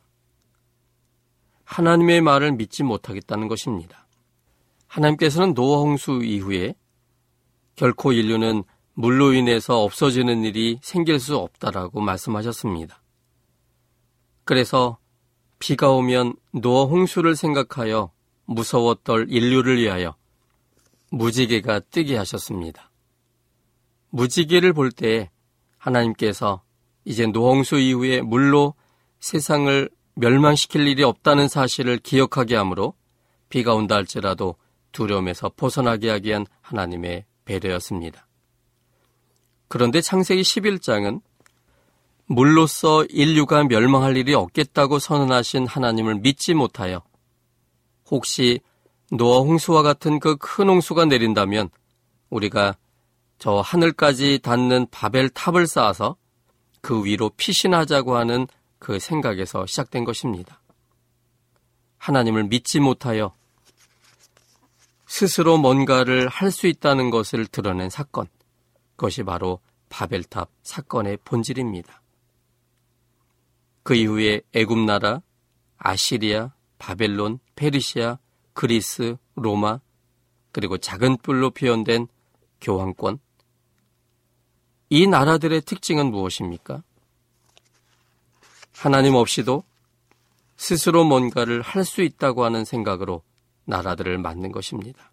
[1.68, 4.08] 하나님의 말을 믿지 못하겠다는 것입니다.
[4.88, 6.74] 하나님께서는 노아 홍수 이후에
[7.76, 13.04] 결코 인류는 물로 인해서 없어지는 일이 생길 수 없다라고 말씀하셨습니다.
[14.46, 14.98] 그래서
[15.60, 18.12] 비가 오면 노아 홍수를 생각하여
[18.46, 20.16] 무서워 떨 인류를 위하여
[21.12, 22.90] 무지개가 뜨게 하셨습니다.
[24.10, 25.30] 무지개를 볼 때
[25.78, 26.64] 하나님께서
[27.04, 28.74] 이제 노홍수 이후에 물로
[29.20, 32.96] 세상을 멸망시킬 일이 없다는 사실을 기억하게 하므로
[33.50, 34.56] 비가 온다 할지라도
[34.92, 38.28] 두려움에서 벗어나게 하기 위한 하나님의 배려였습니다.
[39.68, 41.22] 그런데 창세기 11장은
[42.26, 47.04] 물로써 인류가 멸망할 일이 없겠다고 선언하신 하나님을 믿지 못하여
[48.10, 48.60] 혹시
[49.12, 51.70] 노아 홍수와 같은 그 큰 홍수가 내린다면
[52.30, 52.76] 우리가
[53.40, 56.18] 저 하늘까지 닿는 바벨 탑을 쌓아서
[56.82, 58.48] 그 위로 피신하자고 하는
[58.80, 60.62] 그 생각에서 시작된 것입니다.
[61.98, 63.36] 하나님을 믿지 못하여
[65.08, 68.28] 스스로 뭔가를 할 수 있다는 것을 드러낸 사건.
[68.96, 69.60] 그것이 바로
[69.90, 72.02] 바벨탑 사건의 본질입니다.
[73.84, 75.22] 그 이후에 애굽 나라,
[75.78, 78.20] 아시리아, 바벨론, 페르시아,
[78.54, 79.80] 그리스, 로마,
[80.52, 82.08] 그리고 작은 뿔로 표현된
[82.60, 83.20] 교황권.
[84.90, 86.84] 이 나라들의 특징은 무엇입니까?
[88.78, 89.64] 하나님 없이도
[90.56, 93.24] 스스로 뭔가를 할 수 있다고 하는 생각으로
[93.66, 95.12] 나라들을 만든 것입니다.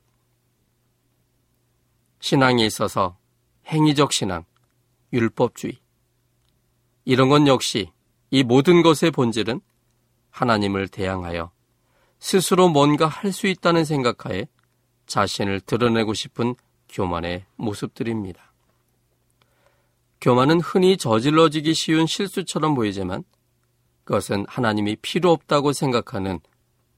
[2.21, 3.17] 신앙에 있어서
[3.67, 4.45] 행위적 신앙,
[5.13, 5.79] 율법주의,
[7.07, 7.91] 이런 건 역시
[8.31, 9.61] 이 모든 것의 본질은
[10.31, 11.51] 하나님을 대항하여
[12.19, 14.47] 스스로 뭔가 할 수 있다는 생각하에
[15.07, 16.55] 자신을 드러내고 싶은
[16.89, 18.53] 교만의 모습들입니다.
[20.21, 23.25] 교만은 흔히 저질러지기 쉬운 실수처럼 보이지만
[24.05, 26.41] 그것은 하나님이 필요 없다고 생각하는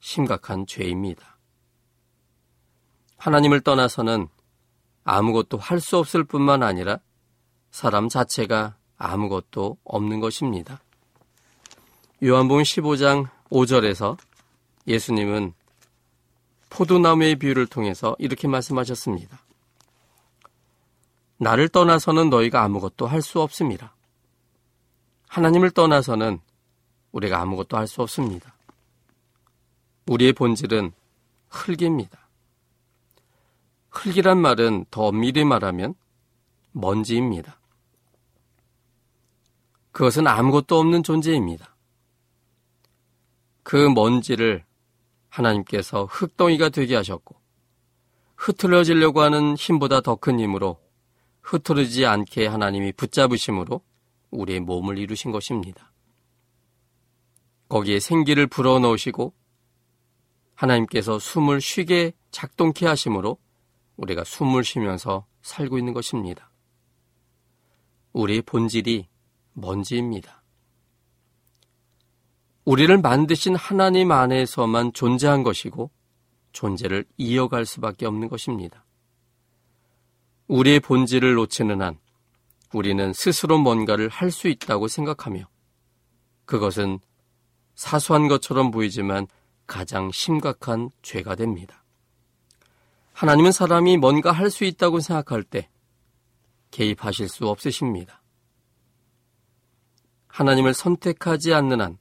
[0.01, 1.38] 심각한 죄입니다.
[3.16, 4.29] 하나님을 떠나서는
[5.05, 6.99] 아무것도 할 수 없을 뿐만 아니라
[7.71, 10.81] 사람 자체가 아무것도 없는 것입니다.
[12.23, 14.19] 요한복음 15장 5절에서
[14.87, 15.53] 예수님은
[16.71, 19.38] 포도나무의 비유를 통해서 이렇게 말씀하셨습니다.
[21.38, 23.95] 나를 떠나서는 너희가 아무것도 할 수 없습니다.
[25.29, 26.40] 하나님을 떠나서는
[27.17, 28.55] 우리가 아무것도 할 수 없습니다.
[30.07, 30.93] 우리의 본질은
[31.49, 32.29] 흙입니다.
[33.91, 35.95] 흙이란 말은 더 미리 말하면
[36.73, 37.59] 먼지입니다.
[39.93, 41.75] 그것은 아무것도 없는 존재입니다.
[43.63, 44.65] 그 먼지를
[45.31, 47.35] 하나님께서 흙덩이가 되게 하셨고
[48.37, 50.79] 흐트러지려고 하는 힘보다 더 큰 힘으로
[51.41, 53.81] 흐트러지지 않게 하나님이 붙잡으심으로
[54.31, 55.91] 우리의 몸을 이루신 것입니다.
[57.69, 59.35] 거기에 생기를 불어넣으시고
[60.55, 63.39] 하나님께서 숨을 쉬게 작동케 하심으로
[63.97, 66.51] 우리가 숨을 쉬면서 살고 있는 것입니다.
[68.13, 69.09] 우리의 본질이
[69.53, 70.43] 먼지입니다.
[72.65, 75.91] 우리를 만드신 하나님 안에서만 존재한 것이고
[76.53, 78.85] 존재를 이어갈 수밖에 없는 것입니다.
[80.49, 81.99] 우리의 본질을 놓치는 한
[82.73, 85.49] 우리는 스스로 뭔가를 할 수 있다고 생각하며
[86.45, 86.99] 그것은
[87.77, 89.29] 사소한 것처럼 보이지만
[89.67, 91.85] 가장 심각한 죄가 됩니다.
[93.12, 95.69] 하나님은 사람이 뭔가 할 수 있다고 생각할 때
[96.71, 98.23] 개입하실 수 없으십니다.
[100.29, 101.99] 하나님을 선택하지 않는 한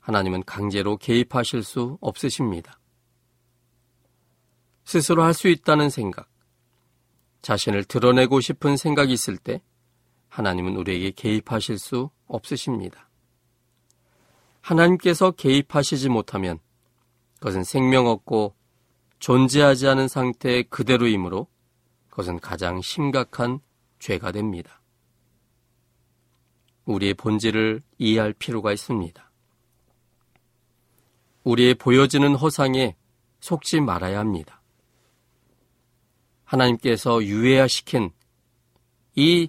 [0.00, 2.78] 하나님은 강제로 개입하실 수 없으십니다.
[4.84, 6.28] 스스로 할 수 있다는 생각,
[7.42, 9.62] 자신을 드러내고 싶은 생각이 있을 때
[10.28, 13.05] 하나님은 우리에게 개입하실 수 없으십니다.
[14.66, 16.58] 하나님께서 개입하시지 못하면
[17.34, 18.56] 그것은 생명 없고
[19.20, 21.46] 존재하지 않은 상태 그대로이므로
[22.10, 23.60] 그것은 가장 심각한
[24.00, 24.80] 죄가 됩니다.
[26.84, 29.30] 우리의 본질을 이해할 필요가 있습니다.
[31.44, 32.96] 우리의 보여지는 허상에
[33.40, 34.62] 속지 말아야 합니다.
[36.44, 38.10] 하나님께서 유해화시킨
[39.14, 39.48] 이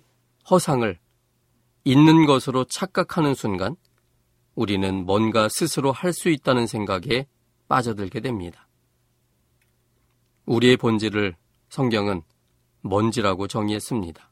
[0.50, 1.00] 허상을
[1.86, 3.76] 있는 것으로 착각하는 순간
[4.58, 7.28] 우리는 뭔가 스스로 할 수 있다는 생각에
[7.68, 8.68] 빠져들게 됩니다.
[10.48, 11.36] 우리의 본질을
[11.70, 12.24] 성경은
[12.82, 14.32] 먼지라고 정의했습니다.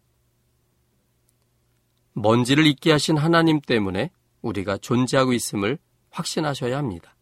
[2.13, 4.09] 먼지를 있게 하신 하나님 때문에
[4.41, 5.77] 우리가 존재하고 있음을
[6.09, 7.15] 확신하셔야 합니다.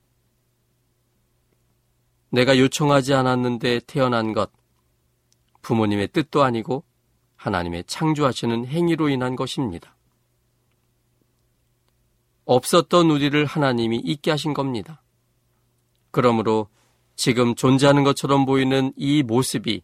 [2.29, 4.49] 내가 요청하지 않았는데 태어난 것,
[5.61, 6.85] 부모님의 뜻도 아니고
[7.35, 9.97] 하나님의 창조하시는 행위로 인한 것입니다.
[12.45, 15.01] 없었던 우리를 하나님이 있게 하신 겁니다.
[16.11, 16.67] 그러므로
[17.15, 19.81] 지금 존재하는 것처럼 보이는 이 모습이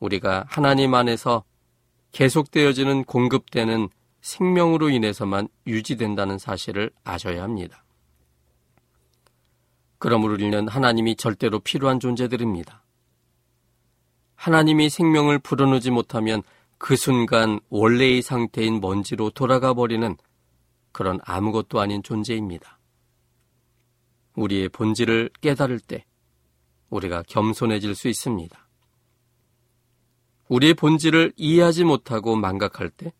[0.00, 1.44] 우리가 하나님 안에서
[2.12, 3.88] 계속되어지는 공급되는
[4.20, 7.84] 생명으로 인해서만 유지된다는 사실을 아셔야 합니다.
[9.98, 12.84] 그러므로 우리는 하나님이 절대로 필요한 존재들입니다.
[14.36, 16.42] 하나님이 생명을 불어넣지 못하면
[16.78, 20.16] 그 순간 원래의 상태인 먼지로 돌아가 버리는
[20.92, 22.78] 그런 아무것도 아닌 존재입니다.
[24.34, 26.04] 우리의 본질을 깨달을 때
[26.90, 28.68] 우리가 겸손해질 수 있습니다.
[30.48, 33.12] 우리의 본질을 이해하지 못하고 망각할 때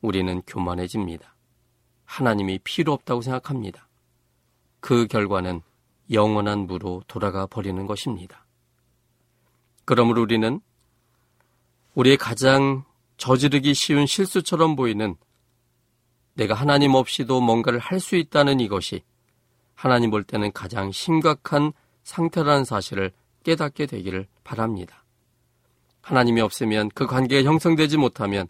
[0.00, 1.34] 우리는 교만해집니다.
[2.04, 3.88] 하나님이 필요 없다고 생각합니다.
[4.80, 5.62] 그 결과는
[6.12, 8.46] 영원한 무로 돌아가 버리는 것입니다.
[9.84, 10.60] 그러므로 우리는
[11.94, 12.84] 우리의 가장
[13.16, 15.16] 저지르기 쉬운 실수처럼 보이는
[16.34, 19.02] 내가 하나님 없이도 뭔가를 할 수 있다는 이것이
[19.74, 21.72] 하나님 볼 때는 가장 심각한
[22.02, 23.12] 상태라는 사실을
[23.44, 25.04] 깨닫게 되기를 바랍니다.
[26.02, 28.48] 하나님이 없으면 그 관계가 형성되지 못하면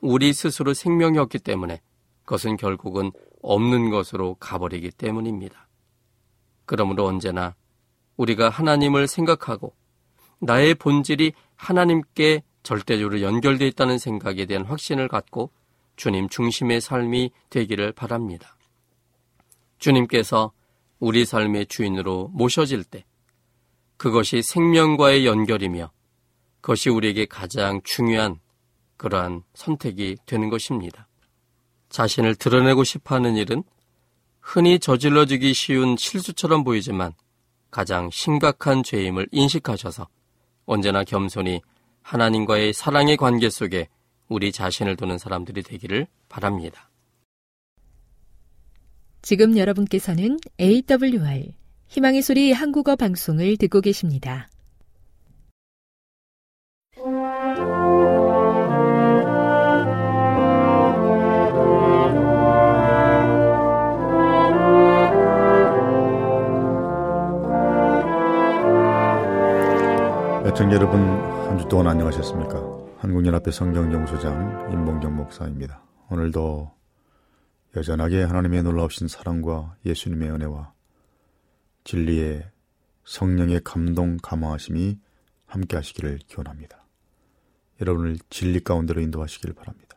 [0.00, 1.80] 우리 스스로 생명이 없기 때문에
[2.24, 3.12] 그것은 결국은
[3.42, 5.68] 없는 것으로 가버리기 때문입니다.
[6.66, 7.54] 그러므로 언제나
[8.16, 9.74] 우리가 하나님을 생각하고
[10.40, 15.50] 나의 본질이 하나님께 절대적으로 연결되어 있다는 생각에 대한 확신을 갖고
[16.00, 18.56] 주님 중심의 삶이 되기를 바랍니다.
[19.78, 20.50] 주님께서
[20.98, 23.04] 우리 삶의 주인으로 모셔질 때
[23.98, 25.90] 그것이 생명과의 연결이며
[26.62, 28.40] 그것이 우리에게 가장 중요한
[28.96, 31.06] 그러한 선택이 되는 것입니다.
[31.90, 33.62] 자신을 드러내고 싶어 하는 일은
[34.40, 37.12] 흔히 저질러지기 쉬운 실수처럼 보이지만
[37.70, 40.08] 가장 심각한 죄임을 인식하셔서
[40.64, 41.60] 언제나 겸손히
[42.00, 43.88] 하나님과의 사랑의 관계 속에
[44.30, 46.88] 우리 자신을 두는 사람들이 되기를 바랍니다.
[49.22, 51.52] 지금 여러분께서는 AWR
[51.88, 54.48] 희망의 소리 한국어 방송을 듣고 계십니다.
[70.60, 72.54] 애청 여러분 한 주 동안 안녕하셨습니까?
[72.98, 75.82] 한국연합회 성경연구소장 임봉경 목사입니다.
[76.10, 76.70] 오늘도
[77.76, 80.74] 여전하게 하나님의 놀라우신 사랑과 예수님의 은혜와
[81.84, 82.44] 진리의
[83.04, 84.98] 성령의 감동 감화하심이
[85.46, 86.84] 함께 하시기를 기원합니다.
[87.80, 89.96] 여러분을 진리 가운데로 인도하시길 바랍니다.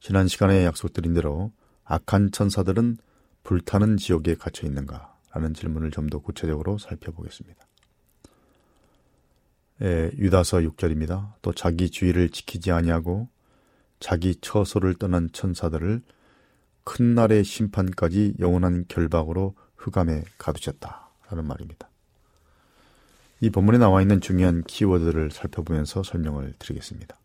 [0.00, 1.52] 지난 시간에 약속드린 대로
[1.84, 2.96] 악한 천사들은
[3.44, 5.16] 불타는 지옥에 갇혀 있는가?
[5.32, 7.69] 라는 질문을 좀 더 구체적으로 살펴보겠습니다.
[9.82, 11.32] 예, 유다서 6절입니다.
[11.40, 13.28] 또 자기 주의를 지키지 아니하고
[13.98, 16.02] 자기 처소를 떠난 천사들을
[16.84, 21.08] 큰 날의 심판까지 영원한 결박으로 흑암에 가두셨다.
[21.28, 21.88] 라는 말입니다.
[23.40, 27.16] 이 본문에 나와 있는 중요한 키워드를 살펴보면서 설명을 드리겠습니다.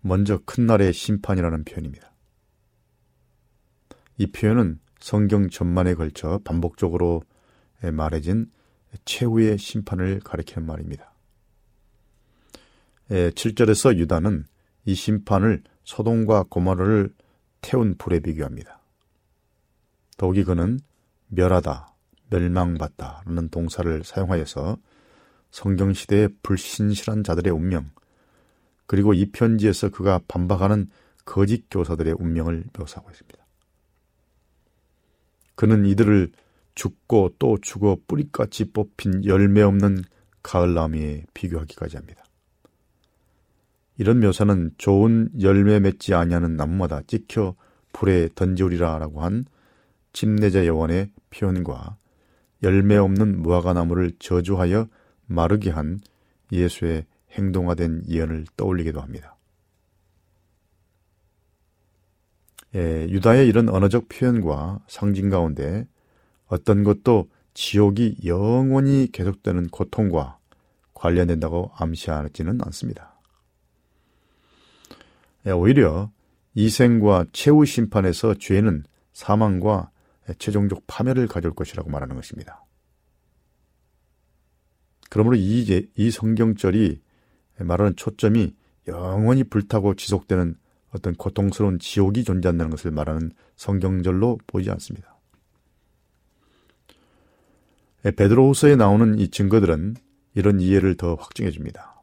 [0.00, 2.12] 먼저 큰 날의 심판이라는 표현입니다.
[4.18, 7.22] 이 표현은 성경 전만에 걸쳐 반복적으로
[7.82, 8.50] 말해진
[9.04, 11.12] 최후의 심판을 가리키는 말입니다.
[13.08, 14.44] 7절에서 유다는
[14.84, 17.14] 이 심판을 소돔과 고마르를
[17.60, 18.80] 태운 불에 비교합니다.
[20.16, 20.80] 더욱이 그는
[21.28, 21.94] 멸하다,
[22.30, 24.78] 멸망받다 라는 동사를 사용하여서
[25.50, 27.90] 성경시대의 불신실한 자들의 운명,
[28.86, 30.90] 그리고 이 편지에서 그가 반박하는
[31.24, 33.44] 거짓 교사들의 운명을 묘사하고 있습니다.
[35.54, 36.30] 그는 이들을
[36.76, 40.04] 죽고 또 죽어 뿌리같이 뽑힌 열매 없는
[40.44, 42.24] 가을나무에 비교하기까지 합니다.
[43.98, 47.56] 이런 묘사는 좋은 열매 맺지 아니하는 나무마다 찍혀
[47.92, 49.46] 불에 던지우리라라고 한
[50.12, 51.96] 침례자 여원의 표현과
[52.62, 54.88] 열매 없는 무화과 나무를 저주하여
[55.26, 56.00] 마르게 한
[56.52, 59.36] 예수의 행동화된 예언을 떠올리기도 합니다.
[62.74, 65.86] 예, 유다의 이런 언어적 표현과 상징 가운데
[66.46, 70.38] 어떤 것도 지옥이 영원히 계속되는 고통과
[70.94, 73.18] 관련된다고 암시하지는 않습니다.
[75.46, 76.10] 예, 오히려
[76.54, 79.90] 이생과 최후 심판에서 죄는 사망과
[80.38, 82.64] 최종적 파멸을 가져올 것이라고 말하는 것입니다.
[85.08, 87.00] 그러므로 이, 이 성경절이
[87.60, 88.54] 말하는 초점이
[88.88, 90.56] 영원히 불타고 지속되는
[90.90, 95.15] 어떤 고통스러운 지옥이 존재한다는 것을 말하는 성경절로 보이지 않습니다.
[98.06, 99.96] 예, 베드로후서에 나오는 이 증거들은
[100.36, 102.00] 이런 이해를 더 확증해 줍니다.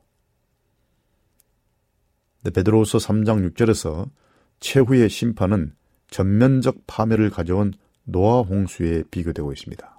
[2.44, 4.10] 베드로후서 3장 6절에서
[4.60, 5.74] 최후의 심판은
[6.10, 7.74] 전면적 파멸을 가져온
[8.04, 9.98] 노아 홍수에 비교되고 있습니다.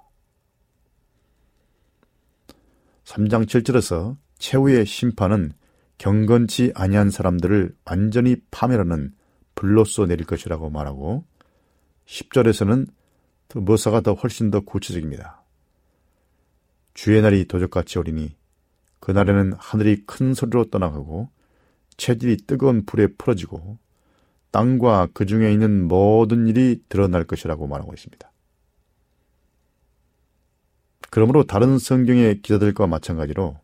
[3.03, 5.53] 3장 7절에서 최후의 심판은
[5.97, 9.15] 경건치 아니한 사람들을 완전히 파멸하는
[9.55, 11.25] 불로써 내릴 것이라고 말하고
[12.05, 12.87] 10절에서는
[13.55, 15.44] 뭐사가 더 훨씬 더 구체적입니다.
[16.95, 18.35] 주의 날이 도적같이 오리니
[19.01, 21.29] 그날에는 하늘이 큰 소리로 떠나가고
[21.97, 23.77] 체질이 뜨거운 불에 풀어지고
[24.49, 28.31] 땅과 그 중에 있는 모든 일이 드러날 것이라고 말하고 있습니다.
[31.11, 33.57] 그러므로 다른 성경의 기자들과 마찬가지로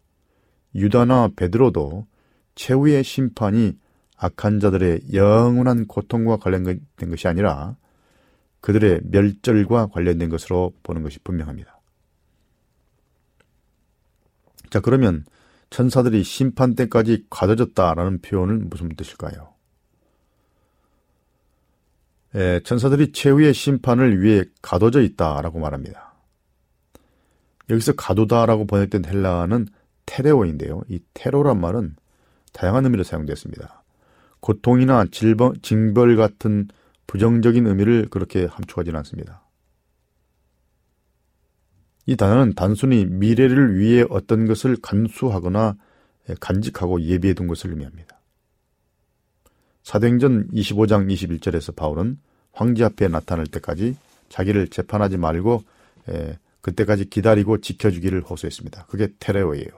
[0.76, 2.06] 유다나 베드로도
[2.56, 3.78] 최후의 심판이
[4.18, 7.78] 악한 자들의 영원한 고통과 관련된 것이 아니라
[8.60, 11.81] 그들의 멸절과 관련된 것으로 보는 것이 분명합니다.
[14.72, 15.26] 자, 그러면
[15.70, 19.54] 천사들이 심판 때까지 가둬졌다라는 표현은 무슨 뜻일까요?
[22.36, 26.14] 예, 천사들이 최후의 심판을 위해 가둬져 있다라고 말합니다.
[27.70, 29.68] 여기서 가두다라고 번역된 헬라어는
[30.06, 30.82] 테레오인데요.
[30.90, 31.96] 이 테로란 말은
[32.54, 33.84] 다양한 의미로 사용됐습니다.
[34.40, 36.68] 고통이나 질병, 징벌 같은
[37.08, 39.41] 부정적인 의미를 그렇게 함축하지는 않습니다.
[42.12, 45.78] 이 단어는 단순히 미래를 위해 어떤 것을 간수하거나
[46.42, 48.20] 간직하고 예비해 둔 것을 의미합니다.
[49.84, 52.18] 사도행전 25장 21절에서 바울은
[52.52, 53.96] 황제 앞에 나타날 때까지
[54.28, 55.64] 자기를 재판하지 말고
[56.10, 58.88] 에, 그때까지 기다리고 지켜주기를 호소했습니다.
[58.88, 59.70] 그게 테레오예요.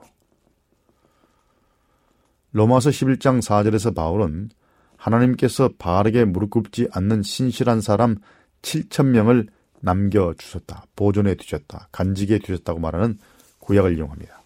[2.52, 4.50] 로마서 11장 4절에서 바울은
[4.98, 8.16] 하나님께서 바르게 무릎 꿇지 않는 신실한 사람
[8.64, 9.50] 7천 명을
[9.84, 10.86] 남겨 주셨다.
[10.96, 11.90] 보존해 두셨다.
[11.92, 13.20] 간직해 두셨다고 말하는
[13.60, 14.42] 구약을 이용합니다.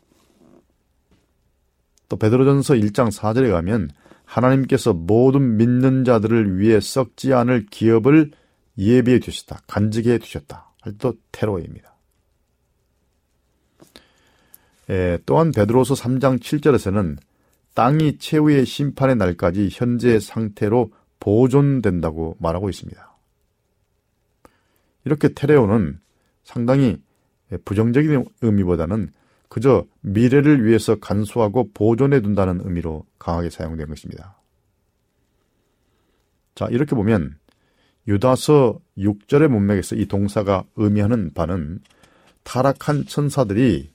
[2.09, 3.91] 또 베드로전서 1장 4절에 가면
[4.25, 8.31] 하나님께서 모든 믿는 자들을 위해 썩지 않을 기업을
[8.79, 9.61] 예비해 두셨다.
[9.67, 10.71] 간직해 두셨다.
[10.81, 11.95] 할또 테로입니다.
[14.89, 17.17] 예, 또한 베드로서 3장 7절에서는
[17.75, 23.16] 땅이 최후의 심판의 날까지 현재 상태로 보존된다고 말하고 있습니다.
[25.07, 25.99] 이렇게 테레오는
[26.43, 27.01] 상당히
[27.63, 29.09] 부정적인 의미보다는
[29.47, 34.37] 그저 미래를 위해서 간수하고 보존해 둔다는 의미로 강하게 사용된 것입니다.
[36.55, 37.37] 자, 이렇게 보면
[38.09, 41.79] 유다서 6절의 문맥에서 이 동사가 의미하는 바는
[42.43, 43.89] 타락한 천사들이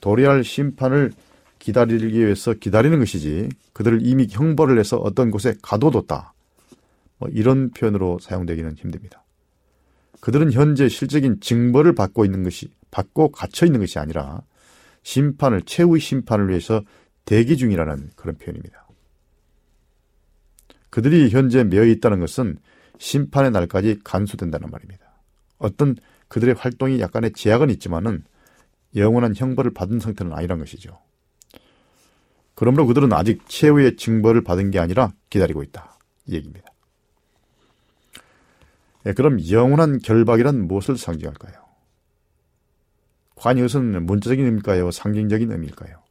[0.00, 1.12] 도리할 심판을
[1.58, 6.34] 기다리기 위해서 기다리는 것이지 그들을 이미 형벌을 해서 어떤 곳에 가둬뒀다.
[7.18, 9.24] 뭐 이런 표현으로 사용되기는 힘듭니다.
[10.20, 14.42] 그들은 현재 실적인 징벌을 받고 있는 것이 받고 갇혀 있는 것이 아니라
[15.02, 16.82] 심판을 최후의 심판을 위해서
[17.24, 18.86] 대기 중이라는 그런 표현입니다.
[20.90, 22.58] 그들이 현재 매여 있다는 것은
[22.98, 25.04] 심판의 날까지 간수된다는 말입니다.
[25.58, 25.96] 어떤
[26.28, 28.24] 그들의 활동이 약간의 제약은 있지만은
[28.96, 30.98] 영원한 형벌을 받은 상태는 아니란 것이죠.
[32.54, 35.98] 그러므로 그들은 아직 최후의 징벌을 받은 게 아니라 기다리고 있다.
[36.26, 36.67] 이 얘기입니다.
[39.06, 41.54] 예, 그럼 영원한 결박이란 무엇을 상징할까요?
[43.36, 44.90] 과연 이것은 문자적인 의미일까요?
[44.90, 46.02] 상징적인 의미일까요?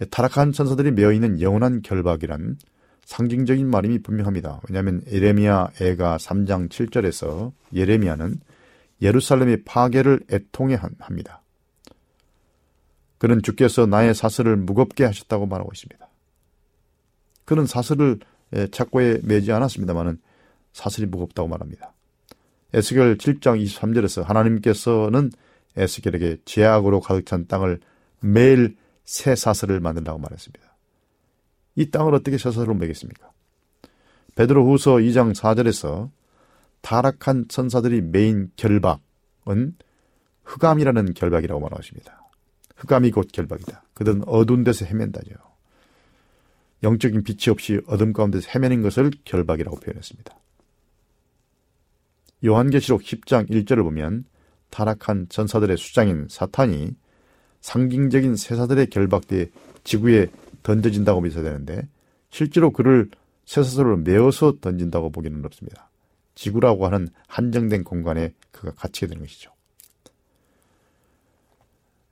[0.00, 2.56] 예, 타락한 천사들이 메어있는 영원한 결박이란
[3.04, 4.60] 상징적인 말임이 분명합니다.
[4.68, 8.40] 왜냐하면 예레미야 애가 3장 7절에서 예레미야는
[9.00, 11.42] 예루살렘의 파괴를 애통해 합니다.
[13.16, 16.08] 그는 주께서 나의 사슬을 무겁게 하셨다고 말하고 있습니다.
[17.44, 18.20] 그는 사슬을
[18.70, 20.18] 착고에 매지 않았습니다만은
[20.78, 21.92] 사슬이 무겁다고 말합니다.
[22.72, 25.30] 에스겔 7장 23절에서 하나님께서는
[25.76, 27.80] 에스겔에게 죄악으로 가득 찬 땅을
[28.20, 30.76] 맬 쇠사슬을 만들라고 말했습니다.
[31.76, 33.30] 이 땅을 어떻게 쇠사슬로 매겠습니까?
[34.36, 36.10] 베드로 후서 2장 4절에서
[36.82, 39.76] 타락한 천사들이 매인 결박은
[40.44, 42.22] 흑암이라는 결박이라고 말하십니다.
[42.76, 43.82] 흑암이 곧 결박이다.
[43.94, 45.34] 그들은 어두운 데서 헤맨다죠.
[46.84, 50.38] 영적인 빛이 없이 어둠 가운데서 헤매는 것을 결박이라고 표현했습니다.
[52.44, 54.24] 요한계시록 10장 1절을 보면
[54.70, 56.94] 타락한 전사들의 수장인 사탄이
[57.60, 59.46] 상징적인 세사들의 결박대에
[59.84, 60.28] 지구에
[60.62, 61.88] 던져진다고 미사되는데
[62.30, 63.10] 실제로 그를
[63.44, 65.90] 쇠사슬로 메어서 던진다고 보기는 어렵습니다.
[66.34, 69.50] 지구라고 하는 한정된 공간에 그가 갇히게 되는 것이죠.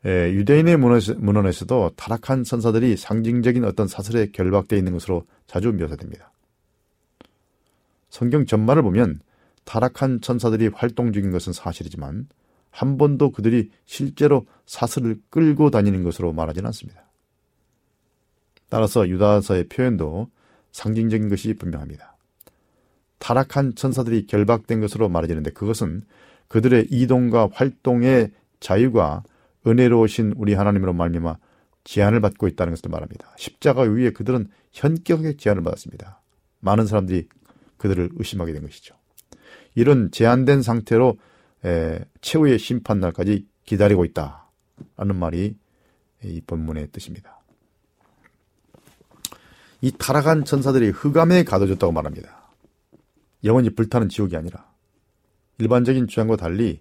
[0.06, 6.32] 예, 유대인의 문헌에서, 도 타락한 선사들이 상징적인 어떤 사슬에 결박되어 있는 것으로 자주 묘사됩니다.
[8.08, 9.20] 성경 전말을 보면
[9.66, 12.28] 타락한 천사들이 활동 중인 것은 사실이지만
[12.70, 17.04] 한 번도 그들이 실제로 사슬을 끌고 다니는 것으로 말하지는 않습니다.
[18.68, 20.30] 따라서 유다서의 표현도
[20.72, 22.16] 상징적인 것이 분명합니다.
[23.18, 26.02] 타락한 천사들이 결박된 것으로 말해지는데 그것은
[26.48, 29.24] 그들의 이동과 활동의 자유가
[29.66, 31.38] 은혜로우신 우리 하나님으로 말미암아
[31.84, 33.32] 제한을 받고 있다는 것을 말합니다.
[33.36, 36.20] 십자가 위에 그들은 현격하게 제한을 받았습니다.
[36.60, 37.28] 많은 사람들이
[37.78, 38.94] 그들을 의심하게 된 것이죠.
[39.76, 41.18] 이런 제한된 상태로
[41.64, 45.56] 에, 최후의 심판 날까지 기다리고 있다라는 말이
[46.24, 47.38] 이 본문의 뜻입니다.
[49.82, 52.50] 이 타락한 천사들이 흑암에 가둬졌다고 말합니다.
[53.44, 54.66] 영원히 불타는 지옥이 아니라
[55.58, 56.80] 일반적인 주장과 달리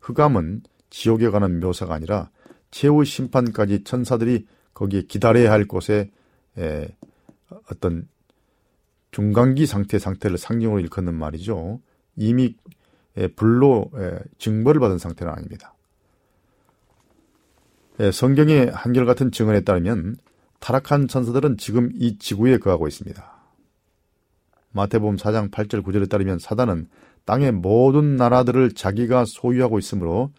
[0.00, 2.30] 흑암은 지옥에 가는 묘사가 아니라
[2.70, 6.10] 최후 심판까지 천사들이 거기에 기다려야 할 곳에
[6.56, 6.88] 에,
[7.70, 8.08] 어떤
[9.10, 11.80] 중간기 상태 상태를 상징으로 일컫는 말이죠.
[12.16, 12.56] 이미
[13.36, 13.90] 불로
[14.38, 15.74] 증벌을 받은 상태는 아닙니다.
[18.12, 20.16] 성경의 한결같은 증언에 따르면
[20.60, 23.36] 타락한 천사들은 지금 이 지구에 거하고 있습니다.
[24.72, 26.88] 마태복음 4장 8절 9절에 따르면 사단은
[27.24, 30.32] 땅의 모든 나라들을 자기가 소유하고 있으므로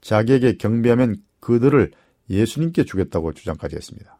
[0.00, 1.92] 자기에게 경배하면 그들을
[2.28, 4.18] 예수님께 주겠다고 주장까지 했습니다.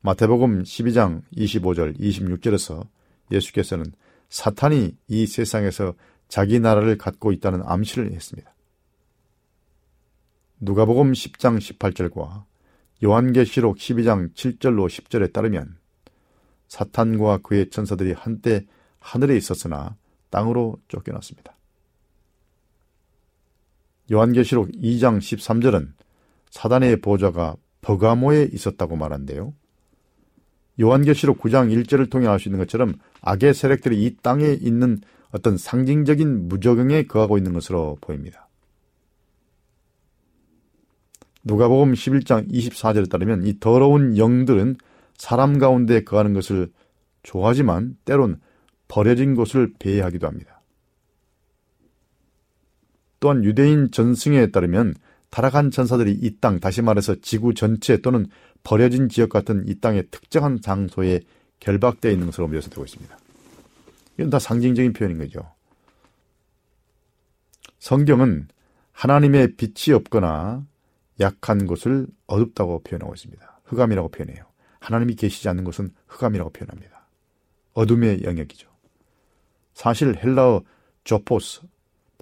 [0.00, 2.86] 마태복음 12장 25절 26절에서
[3.30, 3.86] 예수께서는
[4.34, 5.94] 사탄이 이 세상에서
[6.26, 8.52] 자기 나라를 갖고 있다는 암시를 했습니다.
[10.58, 12.42] 누가복음 10장 18절과
[13.04, 15.76] 요한계시록 12장 7절로 10절에 따르면
[16.66, 18.66] 사탄과 그의 천사들이 한때
[18.98, 19.96] 하늘에 있었으나
[20.30, 21.54] 땅으로 쫓겨났습니다.
[24.10, 25.92] 요한계시록 2장 13절은
[26.50, 29.54] 사단의 보좌가 버가모에 있었다고 말한대요.
[30.80, 35.00] 요한계시록 9장 1절을 통해 알 수 있는 것처럼 악의 세력들이 이 땅에 있는
[35.30, 38.48] 어떤 상징적인 무적응에 거하고 있는 것으로 보입니다.
[41.44, 44.76] 누가복음 11장 24절에 따르면 이 더러운 영들은
[45.16, 46.70] 사람 가운데 거하는 것을
[47.22, 48.40] 좋아하지만 때론
[48.88, 50.62] 버려진 곳을 배회하기도 합니다.
[53.20, 54.94] 또한 유대인 전승에 따르면
[55.30, 58.26] 타락한 천사들이 이 땅, 다시 말해서 지구 전체 또는
[58.64, 61.20] 버려진 지역 같은 이 땅의 특정한 장소에
[61.60, 63.18] 결박되어 있는 것으로 묘사되고 있습니다.
[64.16, 65.52] 이건 다 상징적인 표현인 거죠.
[67.78, 68.48] 성경은
[68.92, 70.64] 하나님의 빛이 없거나
[71.20, 73.60] 약한 곳을 어둡다고 표현하고 있습니다.
[73.64, 74.44] 흑암이라고 표현해요.
[74.80, 77.06] 하나님이 계시지 않는 곳은 흑암이라고 표현합니다.
[77.74, 78.68] 어둠의 영역이죠.
[79.74, 80.62] 사실 헬라어
[81.04, 81.62] 조포스,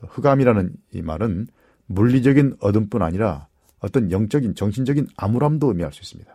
[0.01, 1.47] 흑암이라는 이 말은
[1.86, 3.49] 물리적인 어둠뿐 아니라
[3.83, 6.35] 어떤 영적인 정신적인 암울함도 의미할 수 있습니다.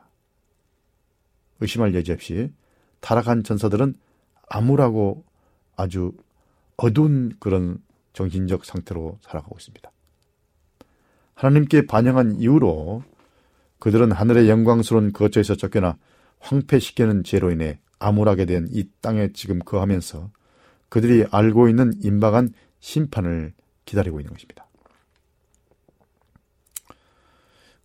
[1.61, 2.51] 의심할 여지 없이
[2.99, 3.95] 타락한 천사들은
[4.49, 5.23] 암울하고
[5.75, 6.13] 아주
[6.75, 7.79] 어두운 그런
[8.13, 9.91] 정신적 상태로 살아가고 있습니다.
[11.35, 13.03] 하나님께 반영한 이후로
[13.79, 15.97] 그들은 하늘의 영광스러운 거처에서 쫓겨나
[16.39, 20.31] 황폐시키는 죄로 인해 암울하게 된 이 땅에 지금 거하면서
[20.89, 23.53] 그들이 알고 있는 임박한 심판을
[23.85, 24.66] 기다리고 있는 것입니다.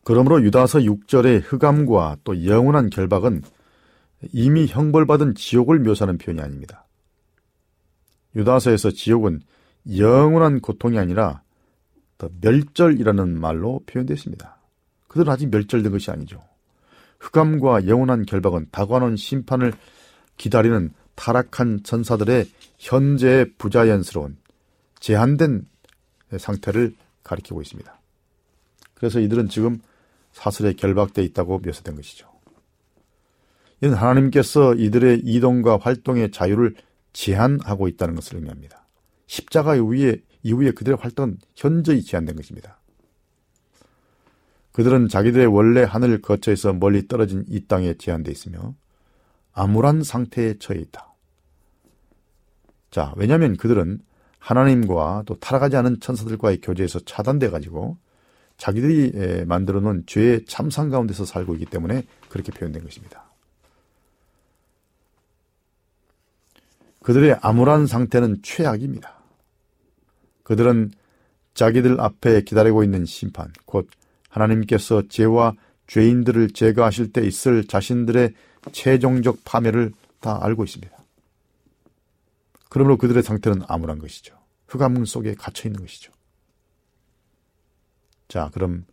[0.05, 3.43] 그러므로 유다서 6절의 흑암과 또 영원한 결박은
[4.33, 6.87] 이미 형벌받은 지옥을 묘사하는 표현이 아닙니다.
[8.35, 9.41] 유다서에서 지옥은
[9.97, 11.43] 영원한 고통이 아니라
[12.41, 14.59] 멸절이라는 말로 표현됐습니다.
[15.09, 16.43] 그들은 아직 멸절된 것이 아니죠.
[17.19, 19.73] 흑암과 영원한 결박은 다관원 심판을
[20.37, 22.47] 기다리는 타락한 천사들의
[22.79, 24.37] 현재의 부자연스러운
[25.01, 25.67] 제한된
[26.39, 28.01] 상태를 가리키고 있습니다.
[28.95, 29.81] 그래서 이들은 지금
[30.33, 32.31] 사슬에 결박되어 있다고 묘사된 것이죠.
[33.81, 36.77] 이는 하나님께서 이들의 이동과 활동의 자유를
[37.13, 38.87] 제한하고 있다는 것을 의미합니다.
[39.27, 42.79] 십자가 이후에, 이후에 그들의 활동은 현저히 제한된 것입니다.
[44.73, 48.75] 그들은 자기들의 원래 하늘 거처에서 멀리 떨어진 이 땅에 제한되어 있으며
[49.53, 51.15] 암울한 상태에 처해 있다.
[52.91, 54.01] 자, 왜냐하면 그들은
[54.39, 57.97] 하나님과 또 타락하지 않은 천사들과의 교제에서 차단돼 가지고
[58.63, 63.25] 자기들이 만들어 놓은 죄의 참상 가운데서 살고 있기 때문에 그렇게 표현된 것입니다.
[67.03, 69.17] 그들의 암울한 상태는 최악입니다.
[70.45, 70.93] 그들은
[71.55, 73.89] 자기들 앞에 기다리고 있는 심판, 곧
[74.29, 75.55] 하나님께서 죄와
[75.89, 78.33] 죄인들을 제거하실 때 있을 자신들의
[78.71, 80.97] 최종적 파멸을 다 알고 있습니다.
[82.69, 84.39] 그러므로 그들의 상태는 암울한 것이죠.
[84.69, 86.13] 흑암 속에 갇혀 있는 것이죠.
[88.33, 88.87] 자, 그럼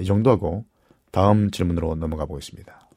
[0.00, 0.64] 이 정도 하고
[1.10, 2.88] 다음 질문으로 넘어가 보겠습니다.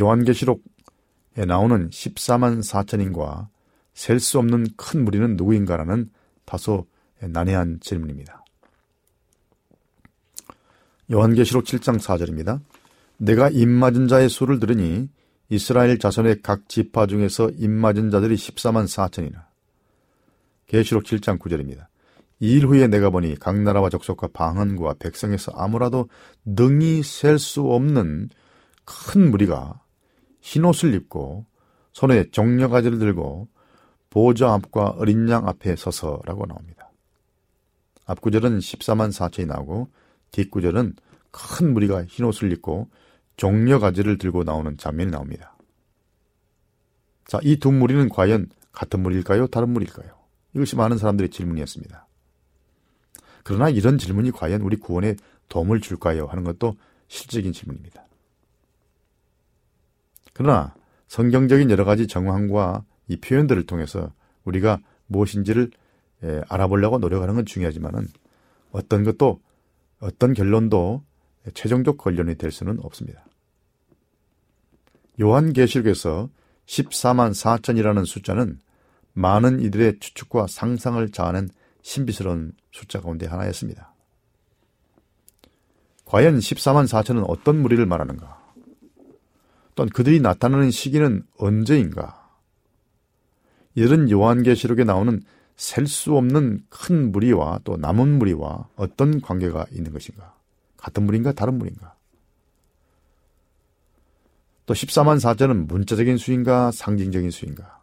[0.00, 3.48] 요한계시록에 나오는 14만 4천인과
[3.92, 6.10] 셀 수 없는 큰 무리는 누구인가라는
[6.46, 6.86] 다소
[7.20, 8.42] 난해한 질문입니다.
[11.12, 12.62] 요한계시록 7장 4절입니다.
[13.18, 15.10] 내가 입맞은 자의 수를 들으니
[15.50, 19.44] 이스라엘 자손의 각 지파 중에서 입맞은 자들이 14만 4천이나.
[20.66, 21.88] 계시록 7장 9절입니다.
[22.40, 26.08] 이일 후에 내가 보니 각 나라와 족속과 방언과 백성에서 아무라도
[26.44, 28.30] 능히 셀 수 없는
[28.84, 29.82] 큰 무리가
[30.40, 31.46] 흰옷을 입고
[31.92, 33.48] 손에 종려가지를 들고
[34.10, 36.90] 보좌 앞과 어린 양 앞에 서서라고 나옵니다.
[38.06, 39.90] 앞구절은 14만 4천이 나오고
[40.30, 40.94] 뒷구절은
[41.30, 42.88] 큰 무리가 흰옷을 입고
[43.36, 45.56] 종려가지를 들고 나오는 장면이 나옵니다.
[47.26, 49.48] 자, 이 두 무리는 과연 같은 무리일까요?
[49.48, 50.10] 다른 무리일까요?
[50.54, 52.07] 이것이 많은 사람들의 질문이었습니다.
[53.48, 55.16] 그러나 이런 질문이 과연 우리 구원에
[55.48, 56.26] 도움을 줄까요?
[56.26, 56.76] 하는 것도
[57.06, 58.06] 실질적인 질문입니다.
[60.34, 60.74] 그러나
[61.06, 64.12] 성경적인 여러 가지 정황과 이 표현들을 통해서
[64.44, 65.70] 우리가 무엇인지를
[66.24, 68.08] 예, 알아보려고 노력하는 건 중요하지만은
[68.70, 69.40] 어떤 것도
[70.00, 71.02] 어떤 결론도
[71.54, 73.24] 최종적 결론이 될 수는 없습니다.
[75.18, 76.28] 요한계시록에서
[76.66, 78.58] 14만 4천이라는 숫자는
[79.14, 81.48] 많은 이들의 추측과 상상을 자아낸
[81.88, 83.94] 신비스러운 숫자 가운데 하나였습니다.
[86.04, 88.46] 과연 14만 4천은 어떤 무리를 말하는가?
[89.74, 92.28] 또한 그들이 나타나는 시기는 언제인가?
[93.74, 95.22] 이들은 요한계시록에 나오는
[95.56, 100.34] 셀 수 없는 큰 무리와 또 남은 무리와 어떤 관계가 있는 것인가?
[100.76, 101.94] 같은 무리인가 다른 무리인가?
[104.66, 107.78] 또 14만 4천은 문자적인 수인가 상징적인 수인가?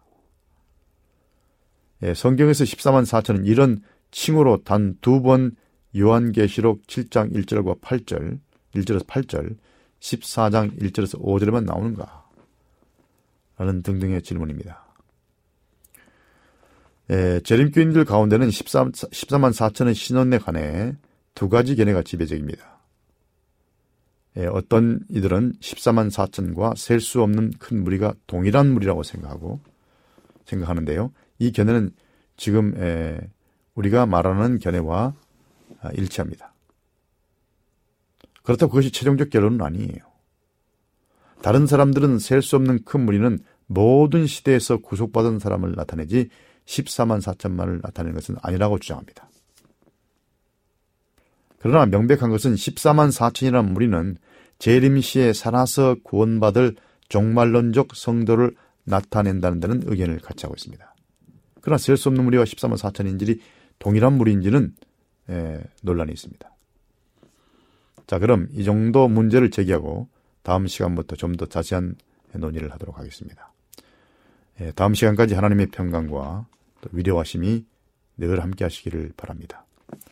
[2.03, 3.81] 예, 성경에서 14만 4천은 이런
[4.15, 5.57] 칭호로 단 두 번
[5.95, 8.39] 요한계시록 7장 1절과 8절,
[8.73, 9.57] 1절에서 8절,
[9.99, 12.25] 14장 1절에서 5절에만 나오는가?
[13.57, 14.85] 라는 등등의 질문입니다.
[17.09, 20.95] 예, 재림교인들 가운데는 13, 14만 4천의 신원에 관해
[21.33, 22.79] 두 가지 견해가 지배적입니다.
[24.37, 29.59] 예, 어떤 이들은 14만 4천과 셀 수 없는 큰 무리가 동일한 무리라고 생각하고
[30.45, 31.11] 생각하는데요.
[31.39, 31.91] 이 견해는
[32.37, 33.19] 지금 에,
[33.75, 35.13] 우리가 말하는 견해와
[35.81, 36.53] 아, 일치합니다.
[38.43, 40.15] 그렇다고 그것이 최종적 결론은 아니에요.
[41.41, 46.29] 다른 사람들은 셀 수 없는 큰 무리는 모든 시대에서 구속받은 사람을 나타내지
[46.65, 49.29] 14만 4천만을 나타내는 것은 아니라고 주장합니다.
[51.59, 54.17] 그러나 명백한 것은 14만 4천이라는 무리는
[54.59, 56.75] 재림 시에 살아서 구원받을
[57.09, 60.95] 종말론적 성도를 나타낸다는 데는 의견을 같이 하고 있습니다.
[61.61, 63.39] 그러나 셀 수 없는 무리와 14만 4천인들이
[63.79, 64.75] 동일한 무리인지는
[65.29, 66.49] 에, 논란이 있습니다.
[68.07, 70.07] 자, 그럼 이 정도 문제를 제기하고
[70.43, 71.95] 다음 시간부터 좀 더 자세한
[72.33, 73.51] 논의를 하도록 하겠습니다.
[74.59, 76.47] 에, 다음 시간까지 하나님의 평강과
[76.81, 77.65] 또 위대하심이
[78.17, 79.65] 늘 함께 하시기를 바랍니다.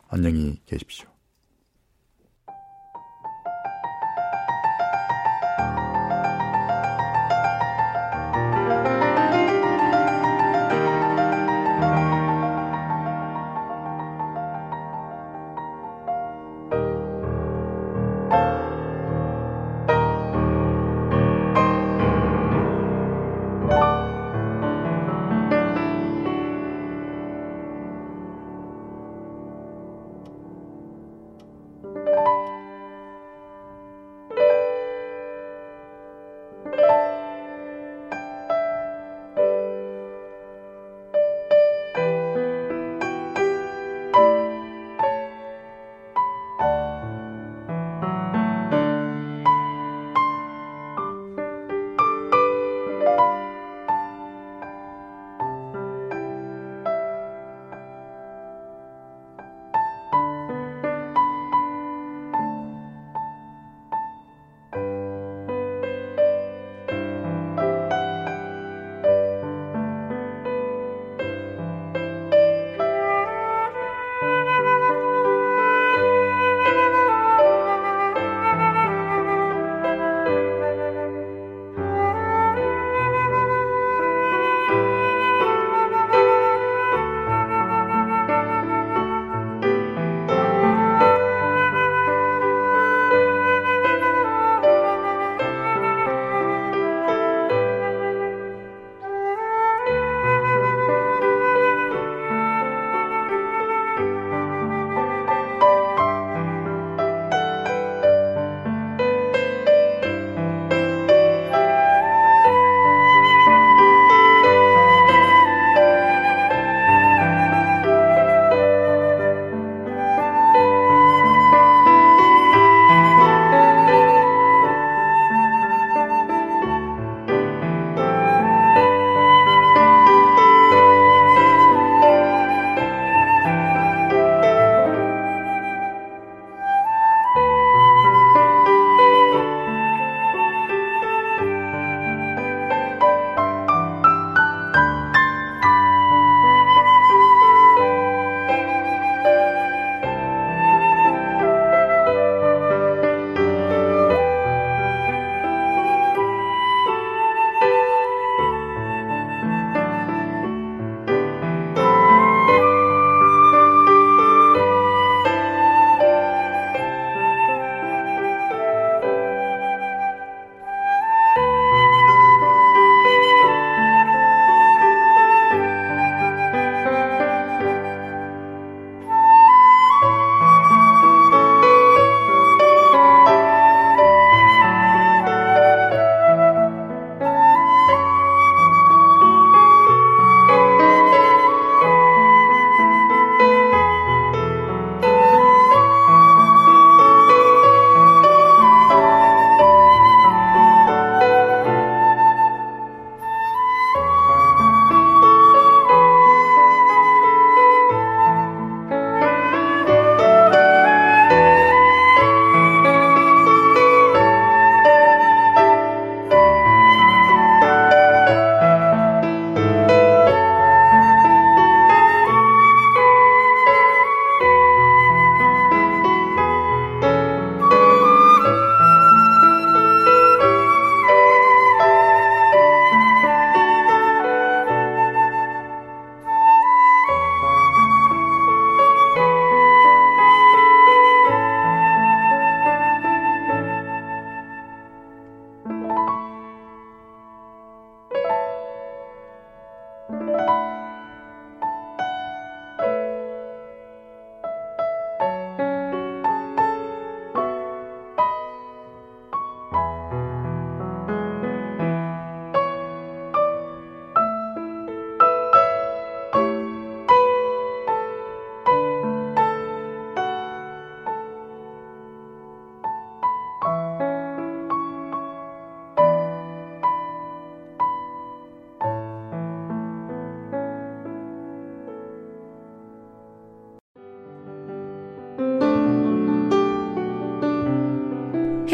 [0.10, 1.13] 안녕히 계십시오.